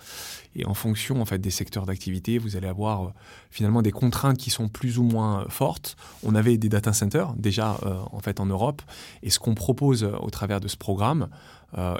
Et 0.57 0.65
en 0.65 0.73
fonction 0.73 1.21
en 1.21 1.25
fait, 1.25 1.37
des 1.37 1.51
secteurs 1.51 1.85
d'activité, 1.85 2.39
vous 2.39 2.57
allez 2.57 2.67
avoir 2.67 3.03
euh, 3.03 3.09
finalement 3.51 3.81
des 3.81 3.91
contraintes 3.91 4.37
qui 4.37 4.49
sont 4.49 4.67
plus 4.67 4.97
ou 4.97 5.03
moins 5.03 5.45
fortes. 5.49 5.95
On 6.23 6.35
avait 6.35 6.57
des 6.57 6.67
data 6.67 6.91
centers 6.91 7.33
déjà 7.35 7.79
euh, 7.85 7.99
en, 8.11 8.19
fait, 8.19 8.39
en 8.39 8.47
Europe. 8.47 8.81
Et 9.23 9.29
ce 9.29 9.39
qu'on 9.39 9.55
propose 9.55 10.03
euh, 10.03 10.11
au 10.19 10.31
travers 10.31 10.59
de 10.59 10.67
ce 10.67 10.75
programme, 10.75 11.29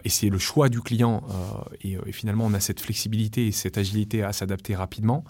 et 0.06 0.10
c'est 0.10 0.30
le 0.30 0.38
choix 0.38 0.70
du 0.70 0.80
client, 0.80 1.24
et, 1.84 1.98
finalement 2.14 2.46
on 2.46 2.54
a 2.54 2.62
cette 2.62 2.80
flexibilité 2.80 3.48
et 3.48 3.52
cette 3.52 3.78
agilité 3.78 4.24
à 4.24 4.32
s'adapter 4.32 4.76
rapidement, 4.76 5.26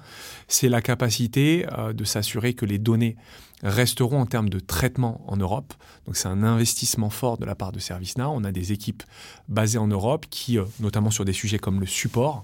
c'est 0.48 0.70
la 0.70 0.80
capacité 0.80 1.66
de 1.92 2.04
s'assurer 2.04 2.54
que 2.54 2.64
les 2.64 2.78
données 2.78 3.18
resteront 3.64 4.22
en 4.22 4.26
termes 4.26 4.50
de 4.50 4.60
traitement 4.60 5.22
en 5.28 5.38
Europe. 5.38 5.74
Donc 6.06 6.16
c'est 6.16 6.28
un 6.28 6.44
investissement 6.44 7.10
fort 7.10 7.38
de 7.38 7.46
la 7.46 7.56
part 7.56 7.72
de 7.72 7.80
ServiceNow. 7.80 8.32
On 8.34 8.44
a 8.44 8.52
des 8.52 8.72
équipes 8.72 9.04
basées 9.48 9.80
en 9.80 9.88
Europe 9.88 10.26
qui, 10.30 10.58
euh, 10.58 10.66
notamment 10.80 11.12
sur 11.12 11.26
des 11.26 11.34
sujets 11.34 11.60
comme 11.60 11.80
le 11.80 11.86
support, 11.86 12.44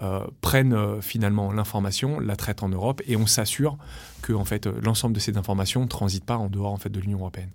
euh, 0.00 0.26
prennent 0.40 0.74
euh, 0.74 1.00
finalement 1.00 1.52
l'information, 1.52 2.20
la 2.20 2.36
traitent 2.36 2.62
en 2.62 2.68
Europe 2.68 3.02
et 3.06 3.16
on 3.16 3.26
s'assure 3.26 3.78
que 4.22 4.32
en 4.32 4.44
fait, 4.44 4.66
l'ensemble 4.66 5.14
de 5.14 5.20
ces 5.20 5.36
informations 5.36 5.82
ne 5.82 5.88
transitent 5.88 6.24
pas 6.24 6.36
en 6.36 6.48
dehors 6.48 6.72
en 6.72 6.76
fait, 6.76 6.90
de 6.90 7.00
l'Union 7.00 7.18
européenne. 7.18 7.50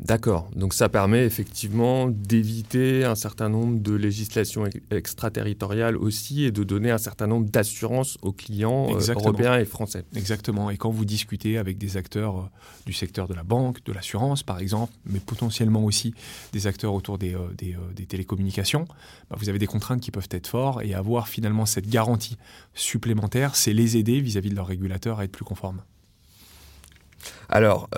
D'accord. 0.00 0.50
Donc 0.56 0.74
ça 0.74 0.88
permet 0.88 1.24
effectivement 1.24 2.08
d'éviter 2.08 3.04
un 3.04 3.14
certain 3.14 3.48
nombre 3.48 3.80
de 3.80 3.94
législations 3.94 4.64
extraterritoriales 4.90 5.96
aussi 5.96 6.44
et 6.44 6.50
de 6.50 6.64
donner 6.64 6.90
un 6.90 6.98
certain 6.98 7.28
nombre 7.28 7.48
d'assurances 7.48 8.18
aux 8.22 8.32
clients 8.32 8.88
euh, 8.90 9.12
européens 9.14 9.56
et 9.56 9.64
français. 9.64 10.04
Exactement. 10.16 10.70
Et 10.70 10.76
quand 10.78 10.90
vous 10.90 11.04
discutez 11.04 11.58
avec 11.58 11.78
des 11.78 11.96
acteurs 11.96 12.38
euh, 12.38 12.50
du 12.86 12.92
secteur 12.92 13.28
de 13.28 13.34
la 13.34 13.44
banque, 13.44 13.84
de 13.84 13.92
l'assurance 13.92 14.42
par 14.42 14.58
exemple, 14.58 14.92
mais 15.06 15.20
potentiellement 15.20 15.84
aussi 15.84 16.12
des 16.52 16.66
acteurs 16.66 16.92
autour 16.92 17.16
des, 17.16 17.34
euh, 17.34 17.46
des, 17.94 18.06
télécommunications, 18.06 18.86
bah, 19.30 19.36
vous 19.38 19.48
avez 19.48 19.60
des 19.60 19.68
contraintes 19.68 20.00
qui 20.00 20.10
peuvent 20.10 20.28
être 20.32 20.48
fortes 20.48 20.84
et 20.84 20.94
avoir 20.94 21.28
finalement 21.28 21.66
cette 21.66 21.88
garantie 21.88 22.36
supplémentaire, 22.74 23.54
c'est 23.54 23.72
les 23.72 23.96
aider 23.96 24.20
vis-à-vis 24.20 24.50
de 24.50 24.56
leurs 24.56 24.66
régulateurs 24.66 25.20
à 25.20 25.24
être 25.24 25.32
plus 25.32 25.44
conformes. 25.44 25.82
Alors, 27.48 27.88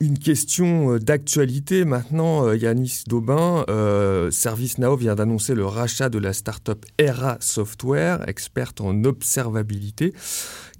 une 0.00 0.18
question 0.18 0.94
euh, 0.94 0.98
d'actualité 0.98 1.84
maintenant, 1.84 2.46
euh, 2.46 2.56
Yanis 2.56 3.02
Daubin. 3.06 3.64
Euh, 3.68 4.30
ServiceNow 4.30 4.96
vient 4.96 5.14
d'annoncer 5.14 5.54
le 5.54 5.66
rachat 5.66 6.08
de 6.08 6.18
la 6.18 6.32
start-up 6.32 6.84
Era 6.98 7.36
Software, 7.40 8.26
experte 8.28 8.80
en 8.80 9.04
observabilité. 9.04 10.14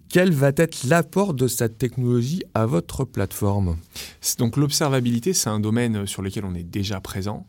Quel 0.08 0.32
va 0.32 0.50
être 0.56 0.84
l'apport 0.84 1.34
de 1.34 1.46
cette 1.46 1.78
technologie 1.78 2.42
à 2.54 2.66
votre 2.66 3.04
plateforme? 3.04 3.76
Donc 4.38 4.56
l'observabilité, 4.56 5.34
c'est 5.34 5.50
un 5.50 5.60
domaine 5.60 6.06
sur 6.06 6.22
lequel 6.22 6.44
on 6.44 6.54
est 6.54 6.64
déjà 6.64 7.00
présent. 7.00 7.46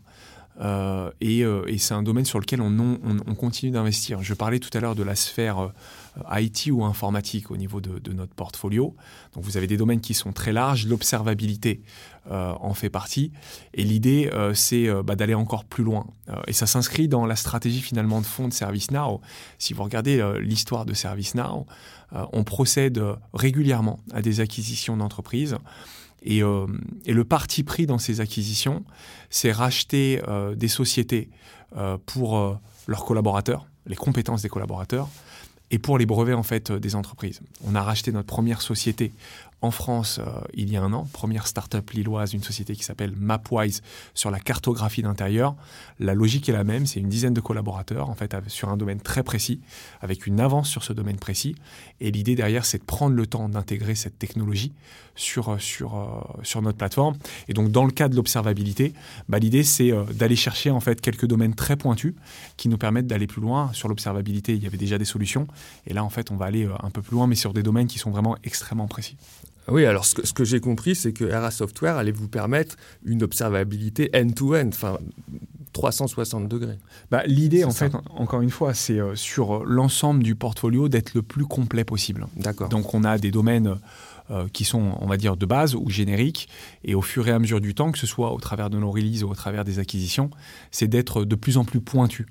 Et, 0.59 1.77
c'est 1.77 1.93
un 1.93 2.03
domaine 2.03 2.25
sur 2.25 2.39
lequel 2.39 2.61
on, 2.61 2.97
on 3.03 3.35
continue 3.35 3.71
d'investir. 3.71 4.21
Je 4.21 4.33
parlais 4.33 4.59
tout 4.59 4.75
à 4.77 4.79
l'heure 4.81 4.95
de 4.95 5.03
la 5.03 5.15
sphère 5.15 5.71
euh, 6.17 6.39
IT 6.41 6.69
ou 6.71 6.83
informatique 6.83 7.51
au 7.51 7.57
niveau 7.57 7.79
de, 7.79 8.11
notre 8.11 8.33
portfolio. 8.33 8.95
Donc 9.33 9.43
vous 9.43 9.55
avez 9.55 9.67
des 9.67 9.77
domaines 9.77 10.01
qui 10.01 10.13
sont 10.13 10.33
très 10.33 10.51
larges, 10.51 10.85
l'observabilité 10.85 11.81
euh, 12.29 12.53
en 12.59 12.73
fait 12.73 12.89
partie, 12.89 13.31
et 13.73 13.83
l'idée 13.83 14.29
euh, 14.33 14.53
c'est 14.53 14.89
bah, 15.03 15.15
d'aller 15.15 15.33
encore 15.33 15.63
plus 15.63 15.83
loin. 15.83 16.05
et 16.47 16.53
ça 16.53 16.67
s'inscrit 16.67 17.07
dans 17.07 17.25
la 17.25 17.35
stratégie 17.35 17.81
finalement 17.81 18.19
de 18.19 18.25
fond 18.25 18.47
de 18.47 18.53
ServiceNow. 18.53 19.21
Si 19.57 19.73
vous 19.73 19.83
regardez 19.83 20.21
l'histoire 20.41 20.85
de 20.85 20.93
ServiceNow, 20.93 21.65
on 22.11 22.43
procède 22.43 23.01
régulièrement 23.33 23.99
à 24.13 24.21
des 24.21 24.41
acquisitions 24.41 24.97
d'entreprises. 24.97 25.57
Et, 26.23 26.39
et, 26.39 27.13
le 27.13 27.23
parti 27.23 27.63
pris 27.63 27.87
dans 27.87 27.97
ces 27.97 28.21
acquisitions, 28.21 28.83
c'est 29.29 29.51
racheter 29.51 30.21
des 30.55 30.67
sociétés 30.67 31.29
pour 32.05 32.59
leurs 32.87 33.05
collaborateurs, 33.05 33.65
les 33.87 33.95
compétences 33.95 34.43
des 34.43 34.49
collaborateurs, 34.49 35.09
et 35.71 35.79
pour 35.79 35.97
les 35.97 36.05
brevets 36.05 36.35
en 36.35 36.43
fait 36.43 36.69
euh, 36.69 36.79
des 36.79 36.95
entreprises. 36.95 37.41
On 37.65 37.75
a 37.75 37.81
racheté 37.81 38.11
notre 38.11 38.27
première 38.27 38.61
société 38.61 39.11
en 39.61 39.71
France 39.71 40.19
euh, 40.19 40.41
il 40.53 40.71
y 40.71 40.77
a 40.77 40.81
un 40.81 40.91
an, 40.93 41.07
première 41.13 41.47
start-up 41.47 41.91
lilloise, 41.91 42.33
une 42.33 42.43
société 42.43 42.75
qui 42.75 42.83
s'appelle 42.83 43.13
Mapwise 43.15 43.81
sur 44.13 44.31
la 44.31 44.39
cartographie 44.39 45.03
d'intérieur. 45.03 45.55
La 45.99 46.13
logique 46.13 46.49
est 46.49 46.51
la 46.51 46.63
même, 46.63 46.85
c'est 46.85 46.99
une 46.99 47.09
dizaine 47.09 47.33
de 47.33 47.41
collaborateurs 47.41 48.09
en 48.09 48.15
fait 48.15 48.35
sur 48.47 48.69
un 48.69 48.77
domaine 48.77 48.99
très 48.99 49.23
précis, 49.23 49.61
avec 50.01 50.25
une 50.25 50.39
avance 50.39 50.67
sur 50.67 50.83
ce 50.83 50.93
domaine 50.93 51.17
précis. 51.17 51.55
Et 51.99 52.11
l'idée 52.11 52.35
derrière, 52.35 52.65
c'est 52.65 52.79
de 52.79 52.83
prendre 52.83 53.15
le 53.15 53.27
temps 53.27 53.49
d'intégrer 53.49 53.95
cette 53.95 54.17
technologie 54.17 54.73
sur, 55.15 55.49
euh, 55.49 55.57
sur, 55.59 55.95
euh, 55.95 56.43
sur 56.43 56.61
notre 56.61 56.77
plateforme. 56.77 57.15
Et 57.47 57.53
donc 57.53 57.69
dans 57.71 57.85
le 57.85 57.91
cas 57.91 58.09
de 58.09 58.15
l'observabilité, 58.15 58.93
bah, 59.29 59.37
l'idée 59.37 59.63
c'est 59.63 59.91
d'aller 60.13 60.35
chercher 60.35 60.71
en 60.71 60.79
fait 60.79 61.01
quelques 61.01 61.27
domaines 61.27 61.53
très 61.53 61.75
pointus 61.75 62.15
qui 62.57 62.67
nous 62.67 62.77
permettent 62.77 63.07
d'aller 63.07 63.27
plus 63.27 63.41
loin. 63.41 63.71
Sur 63.73 63.89
l'observabilité, 63.89 64.53
il 64.53 64.63
y 64.63 64.67
avait 64.67 64.77
déjà 64.77 64.97
des 64.97 65.05
solutions. 65.05 65.47
Et 65.85 65.93
là 65.93 66.03
en 66.03 66.09
fait, 66.09 66.31
on 66.31 66.35
va 66.35 66.45
aller 66.45 66.67
un 66.81 66.89
peu 66.89 67.01
plus 67.01 67.15
loin, 67.15 67.27
mais 67.27 67.35
sur 67.35 67.53
des 67.53 67.61
domaines 67.61 67.87
qui 67.87 67.99
sont 67.99 68.09
vraiment 68.09 68.35
extrêmement 68.43 68.87
précis. 68.87 69.17
Oui, 69.67 69.85
alors 69.85 70.05
ce 70.05 70.33
que, 70.33 70.43
j'ai 70.43 70.59
compris, 70.59 70.95
c'est 70.95 71.13
que 71.13 71.25
Era 71.25 71.51
Software 71.51 71.97
allait 71.97 72.11
vous 72.11 72.27
permettre 72.27 72.75
une 73.05 73.23
observabilité 73.23 74.09
end-to-end, 74.15 74.67
enfin 74.69 74.97
360 75.73 76.47
degrés. 76.47 76.77
Bah, 77.09 77.23
L'idée, 77.25 77.63
en 77.63 77.71
fait, 77.71 77.93
encore 78.09 78.41
une 78.41 78.49
fois, 78.49 78.73
c'est 78.73 78.99
euh, 78.99 79.15
sur 79.15 79.63
l'ensemble 79.63 80.23
du 80.23 80.35
portfolio 80.35 80.89
d'être 80.89 81.13
le 81.13 81.21
plus 81.21 81.45
complet 81.45 81.83
possible. 81.83 82.27
D'accord. 82.35 82.69
Donc 82.69 82.93
on 82.93 83.03
a 83.03 83.17
des 83.17 83.31
domaines 83.31 83.77
qui 84.53 84.63
sont, 84.63 84.97
on 84.99 85.07
va 85.07 85.17
dire, 85.17 85.37
de 85.37 85.45
base 85.45 85.75
ou 85.75 85.89
génériques. 85.89 86.47
Et 86.83 86.95
au 86.95 87.01
fur 87.01 87.27
et 87.27 87.31
à 87.31 87.39
mesure 87.39 87.61
du 87.61 87.73
temps, 87.73 87.91
que 87.91 87.97
ce 87.97 88.07
soit 88.07 88.31
au 88.31 88.39
travers 88.39 88.69
de 88.69 88.77
nos 88.77 88.91
releases 88.91 89.23
ou 89.23 89.29
au 89.29 89.35
travers 89.35 89.63
des 89.63 89.79
acquisitions, 89.79 90.29
c'est 90.71 90.87
d'être 90.87 91.25
de 91.25 91.35
plus 91.35 91.57
en 91.57 91.65
plus 91.65 91.81
pointu. 91.81 92.27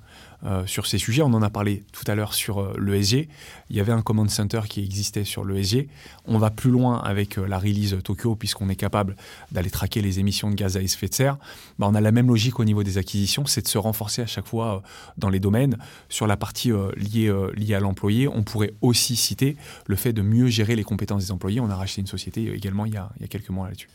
Euh, 0.46 0.64
sur 0.64 0.86
ces 0.86 0.96
sujets. 0.96 1.20
On 1.20 1.34
en 1.34 1.42
a 1.42 1.50
parlé 1.50 1.84
tout 1.92 2.04
à 2.06 2.14
l'heure 2.14 2.32
sur 2.32 2.62
euh, 2.62 2.74
l'ESG. 2.78 3.28
Il 3.68 3.76
y 3.76 3.80
avait 3.80 3.92
un 3.92 4.00
command 4.00 4.30
center 4.30 4.62
qui 4.70 4.82
existait 4.82 5.24
sur 5.24 5.44
l'ESG. 5.44 5.86
On 6.24 6.38
va 6.38 6.48
plus 6.48 6.70
loin 6.70 6.98
avec 7.00 7.36
euh, 7.36 7.46
la 7.46 7.58
release 7.58 7.98
Tokyo 8.02 8.36
puisqu'on 8.36 8.70
est 8.70 8.76
capable 8.76 9.16
d'aller 9.52 9.68
traquer 9.68 10.00
les 10.00 10.18
émissions 10.18 10.48
de 10.48 10.54
gaz 10.54 10.78
à 10.78 10.80
effet 10.80 11.08
de 11.08 11.14
serre. 11.14 11.36
Bah, 11.78 11.88
on 11.90 11.94
a 11.94 12.00
la 12.00 12.10
même 12.10 12.28
logique 12.28 12.58
au 12.58 12.64
niveau 12.64 12.82
des 12.82 12.96
acquisitions, 12.96 13.44
c'est 13.44 13.60
de 13.60 13.68
se 13.68 13.76
renforcer 13.76 14.22
à 14.22 14.26
chaque 14.26 14.46
fois 14.46 14.82
dans 15.18 15.28
les 15.28 15.40
domaines. 15.40 15.76
Sur 16.08 16.26
la 16.26 16.38
partie 16.38 16.72
liée, 16.96 17.30
liée 17.54 17.74
à 17.74 17.80
l'employé, 17.80 18.26
on 18.26 18.42
pourrait 18.42 18.72
aussi 18.80 19.16
citer 19.16 19.58
le 19.86 19.96
fait 19.96 20.14
de 20.14 20.22
mieux 20.22 20.46
gérer 20.46 20.74
les 20.74 20.84
compétences 20.84 21.24
des 21.26 21.32
employés. 21.32 21.60
On 21.60 21.68
a 21.68 21.76
racheté 21.90 22.00
une 22.00 22.06
société 22.06 22.52
également 22.52 22.86
il 22.86 22.94
y 22.94 22.96
a, 22.96 23.10
il 23.16 23.22
y 23.22 23.24
a 23.24 23.28
quelques 23.28 23.50
mois 23.50 23.68
là-dessus. 23.68 23.88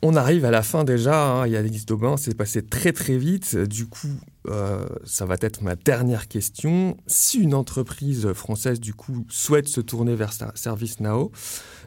On 0.00 0.14
arrive 0.14 0.44
à 0.44 0.52
la 0.52 0.62
fin 0.62 0.84
déjà, 0.84 1.28
hein. 1.28 1.46
il 1.48 1.52
y 1.52 1.56
a 1.56 1.60
Yannis 1.60 1.84
Daubin, 1.84 2.16
c'est 2.16 2.36
passé 2.36 2.62
très 2.62 2.92
très 2.92 3.18
vite. 3.18 3.56
Du 3.56 3.86
coup, 3.86 4.14
euh, 4.46 4.86
ça 5.04 5.26
va 5.26 5.34
être 5.40 5.60
ma 5.60 5.74
dernière 5.74 6.28
question. 6.28 6.96
Si 7.08 7.38
une 7.38 7.52
entreprise 7.52 8.32
française, 8.32 8.78
du 8.78 8.94
coup, 8.94 9.26
souhaite 9.28 9.66
se 9.66 9.80
tourner 9.80 10.14
vers 10.14 10.32
ServiceNow, 10.54 11.32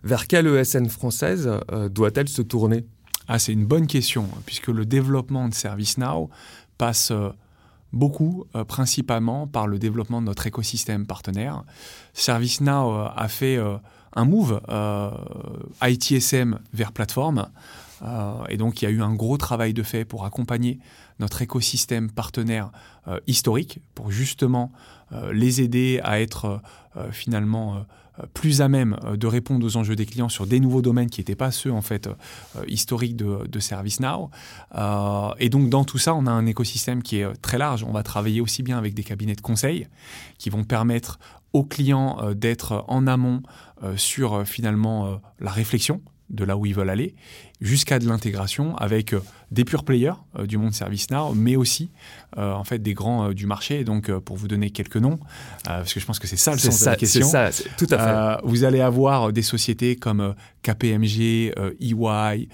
vers 0.03 0.27
quelle 0.27 0.47
ESN 0.47 0.89
française 0.89 1.49
euh, 1.71 1.87
doit-elle 1.87 2.27
se 2.27 2.41
tourner? 2.41 2.85
Ah, 3.29 3.39
C'est 3.39 3.53
une 3.53 3.65
bonne 3.65 3.87
question, 3.87 4.27
puisque 4.45 4.67
le 4.67 4.85
développement 4.85 5.47
de 5.47 5.53
ServiceNow 5.53 6.29
passe 6.77 7.11
euh, 7.11 7.29
beaucoup, 7.93 8.45
principalement 8.67 9.47
par 9.47 9.67
le 9.67 9.77
développement 9.79 10.21
de 10.21 10.25
notre 10.25 10.47
écosystème 10.47 11.05
partenaire. 11.05 11.63
ServiceNow 12.13 12.93
a 13.15 13.27
fait 13.27 13.59
un 14.13 14.25
move 14.25 14.61
ITSM 15.81 16.59
vers 16.73 16.91
plateforme. 16.91 17.47
Euh, 18.03 18.43
et 18.49 18.57
donc 18.57 18.81
il 18.81 18.85
y 18.85 18.87
a 18.87 18.91
eu 18.91 19.01
un 19.01 19.13
gros 19.13 19.37
travail 19.37 19.73
de 19.73 19.83
fait 19.83 20.05
pour 20.05 20.25
accompagner 20.25 20.79
notre 21.19 21.41
écosystème 21.41 22.09
partenaire 22.09 22.71
euh, 23.07 23.19
historique, 23.27 23.79
pour 23.95 24.11
justement 24.11 24.71
euh, 25.11 25.33
les 25.33 25.61
aider 25.61 25.99
à 26.03 26.19
être 26.21 26.61
finalement 27.11 27.85
plus 28.33 28.61
à 28.61 28.67
même 28.67 28.97
de 29.15 29.25
répondre 29.25 29.65
aux 29.65 29.77
enjeux 29.77 29.95
des 29.95 30.05
clients 30.05 30.27
sur 30.27 30.45
des 30.45 30.59
nouveaux 30.59 30.81
domaines 30.81 31.09
qui 31.09 31.21
n'étaient 31.21 31.35
pas 31.35 31.51
ceux 31.51 31.71
en 31.71 31.81
fait 31.81 32.09
historiques 32.67 33.15
de, 33.15 33.47
de 33.47 33.59
ServiceNow. 33.61 34.29
et 35.39 35.49
donc 35.49 35.69
dans 35.69 35.85
tout 35.85 35.97
ça, 35.97 36.13
on 36.13 36.27
a 36.27 36.31
un 36.31 36.45
écosystème 36.45 37.01
qui 37.01 37.19
est 37.19 37.33
très 37.41 37.57
large. 37.57 37.85
On 37.85 37.93
va 37.93 38.03
travailler 38.03 38.41
aussi 38.41 38.61
bien 38.61 38.77
avec 38.77 38.93
des 38.93 39.03
cabinets 39.03 39.35
de 39.35 39.41
conseil 39.41 39.87
qui 40.37 40.49
vont 40.49 40.65
permettre 40.65 41.17
aux 41.53 41.63
clients 41.63 42.33
d'être 42.33 42.85
en 42.87 43.07
amont 43.07 43.43
sur 43.95 44.47
finalement 44.47 45.21
la 45.39 45.51
réflexion 45.51 46.01
de 46.31 46.45
là 46.45 46.57
où 46.57 46.65
ils 46.65 46.73
veulent 46.73 46.89
aller, 46.89 47.13
jusqu'à 47.59 47.99
de 47.99 48.07
l'intégration 48.07 48.75
avec 48.77 49.13
euh, 49.13 49.21
des 49.51 49.65
pure 49.65 49.83
players 49.83 50.13
euh, 50.37 50.47
du 50.47 50.57
monde 50.57 50.73
ServiceNow, 50.73 51.33
mais 51.33 51.55
aussi 51.55 51.91
euh, 52.37 52.53
en 52.53 52.63
fait 52.63 52.79
des 52.79 52.93
grands 52.93 53.31
du 53.33 53.45
marché. 53.45 53.83
donc, 53.83 54.11
pour 54.19 54.37
vous 54.37 54.47
donner 54.47 54.71
quelques 54.71 54.97
noms, 54.97 55.19
parce 55.63 55.93
que 55.93 55.99
je 55.99 56.05
pense 56.05 56.19
que 56.19 56.27
c'est 56.27 56.37
ça 56.37 56.53
le 56.53 56.57
sens 56.57 56.79
de 56.79 56.85
la 56.85 56.95
question. 56.95 57.27
C'est 57.27 57.51
ça, 57.51 57.63
tout 57.77 57.87
à 57.91 58.37
fait. 58.37 58.47
vous 58.47 58.63
allez 58.63 58.81
avoir 58.81 59.33
des 59.33 59.41
sociétés 59.41 59.95
comme 59.95 60.35
KPMG, 60.63 61.53
EY, 61.79 62.49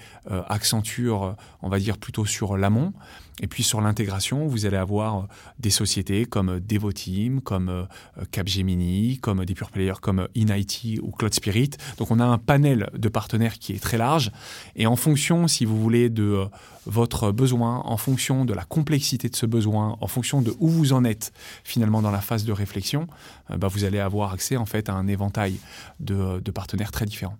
Accenture, 0.48 1.36
on 1.62 1.68
va 1.68 1.78
dire 1.78 1.98
plutôt 1.98 2.26
sur 2.26 2.56
l'amont. 2.56 2.92
Et 3.40 3.46
puis 3.46 3.62
sur 3.62 3.80
l'intégration, 3.80 4.46
vous 4.46 4.66
allez 4.66 4.76
avoir 4.76 5.18
euh, 5.18 5.22
des 5.58 5.70
sociétés 5.70 6.24
comme 6.24 6.48
euh, 6.48 6.60
Devoteam, 6.60 7.40
comme 7.40 7.68
euh, 7.68 7.84
Capgemini, 8.30 9.18
comme 9.18 9.44
des 9.44 9.54
pure 9.54 9.70
players 9.70 10.00
comme 10.00 10.28
InIT 10.36 10.98
ou 11.02 11.10
Cloud 11.10 11.34
Spirit. 11.34 11.70
Donc 11.98 12.10
on 12.10 12.20
a 12.20 12.24
un 12.24 12.38
panel 12.38 12.90
de 12.94 13.08
partenaires 13.08 13.58
qui 13.58 13.72
est 13.72 13.82
très 13.82 13.98
large. 13.98 14.30
Et 14.76 14.86
en 14.86 14.96
fonction, 14.96 15.48
si 15.48 15.64
vous 15.64 15.80
voulez, 15.80 16.08
de 16.08 16.46
votre 16.86 17.32
besoin, 17.32 17.82
en 17.84 17.96
fonction 17.96 18.44
de 18.44 18.54
la 18.54 18.64
complexité 18.64 19.28
de 19.28 19.36
ce 19.36 19.46
besoin, 19.46 19.96
en 20.00 20.06
fonction 20.06 20.42
de 20.42 20.54
où 20.58 20.68
vous 20.68 20.92
en 20.92 21.04
êtes 21.04 21.32
finalement 21.64 22.02
dans 22.02 22.10
la 22.10 22.20
phase 22.20 22.44
de 22.44 22.52
réflexion, 22.52 23.06
bah, 23.50 23.68
vous 23.68 23.84
allez 23.84 23.98
avoir 23.98 24.32
accès 24.32 24.56
en 24.56 24.66
fait 24.66 24.88
à 24.88 24.94
un 24.94 25.06
éventail 25.06 25.58
de, 26.00 26.40
de 26.40 26.50
partenaires 26.50 26.92
très 26.92 27.04
différents. 27.04 27.36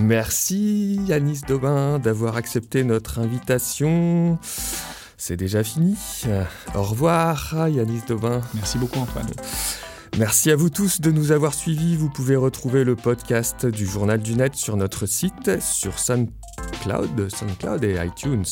Merci 0.00 1.00
Yanis 1.06 1.42
Daubin 1.46 1.98
d'avoir 1.98 2.36
accepté 2.36 2.84
notre 2.84 3.18
invitation. 3.18 4.38
C'est 5.16 5.36
déjà 5.36 5.62
fini. 5.62 5.96
Au 6.74 6.82
revoir 6.82 7.68
Yanis 7.68 8.02
Daubin. 8.08 8.40
Merci 8.54 8.78
beaucoup 8.78 8.98
Antoine. 8.98 9.30
Merci 10.18 10.50
à 10.50 10.56
vous 10.56 10.70
tous 10.70 11.00
de 11.00 11.10
nous 11.10 11.32
avoir 11.32 11.54
suivis. 11.54 11.96
Vous 11.96 12.08
pouvez 12.08 12.36
retrouver 12.36 12.84
le 12.84 12.96
podcast 12.96 13.66
du 13.66 13.86
Journal 13.86 14.20
du 14.20 14.34
Net 14.34 14.54
sur 14.54 14.76
notre 14.76 15.06
site, 15.06 15.60
sur 15.60 15.98
SoundCloud, 15.98 17.28
SoundCloud 17.28 17.82
et 17.84 17.96
iTunes. 18.04 18.44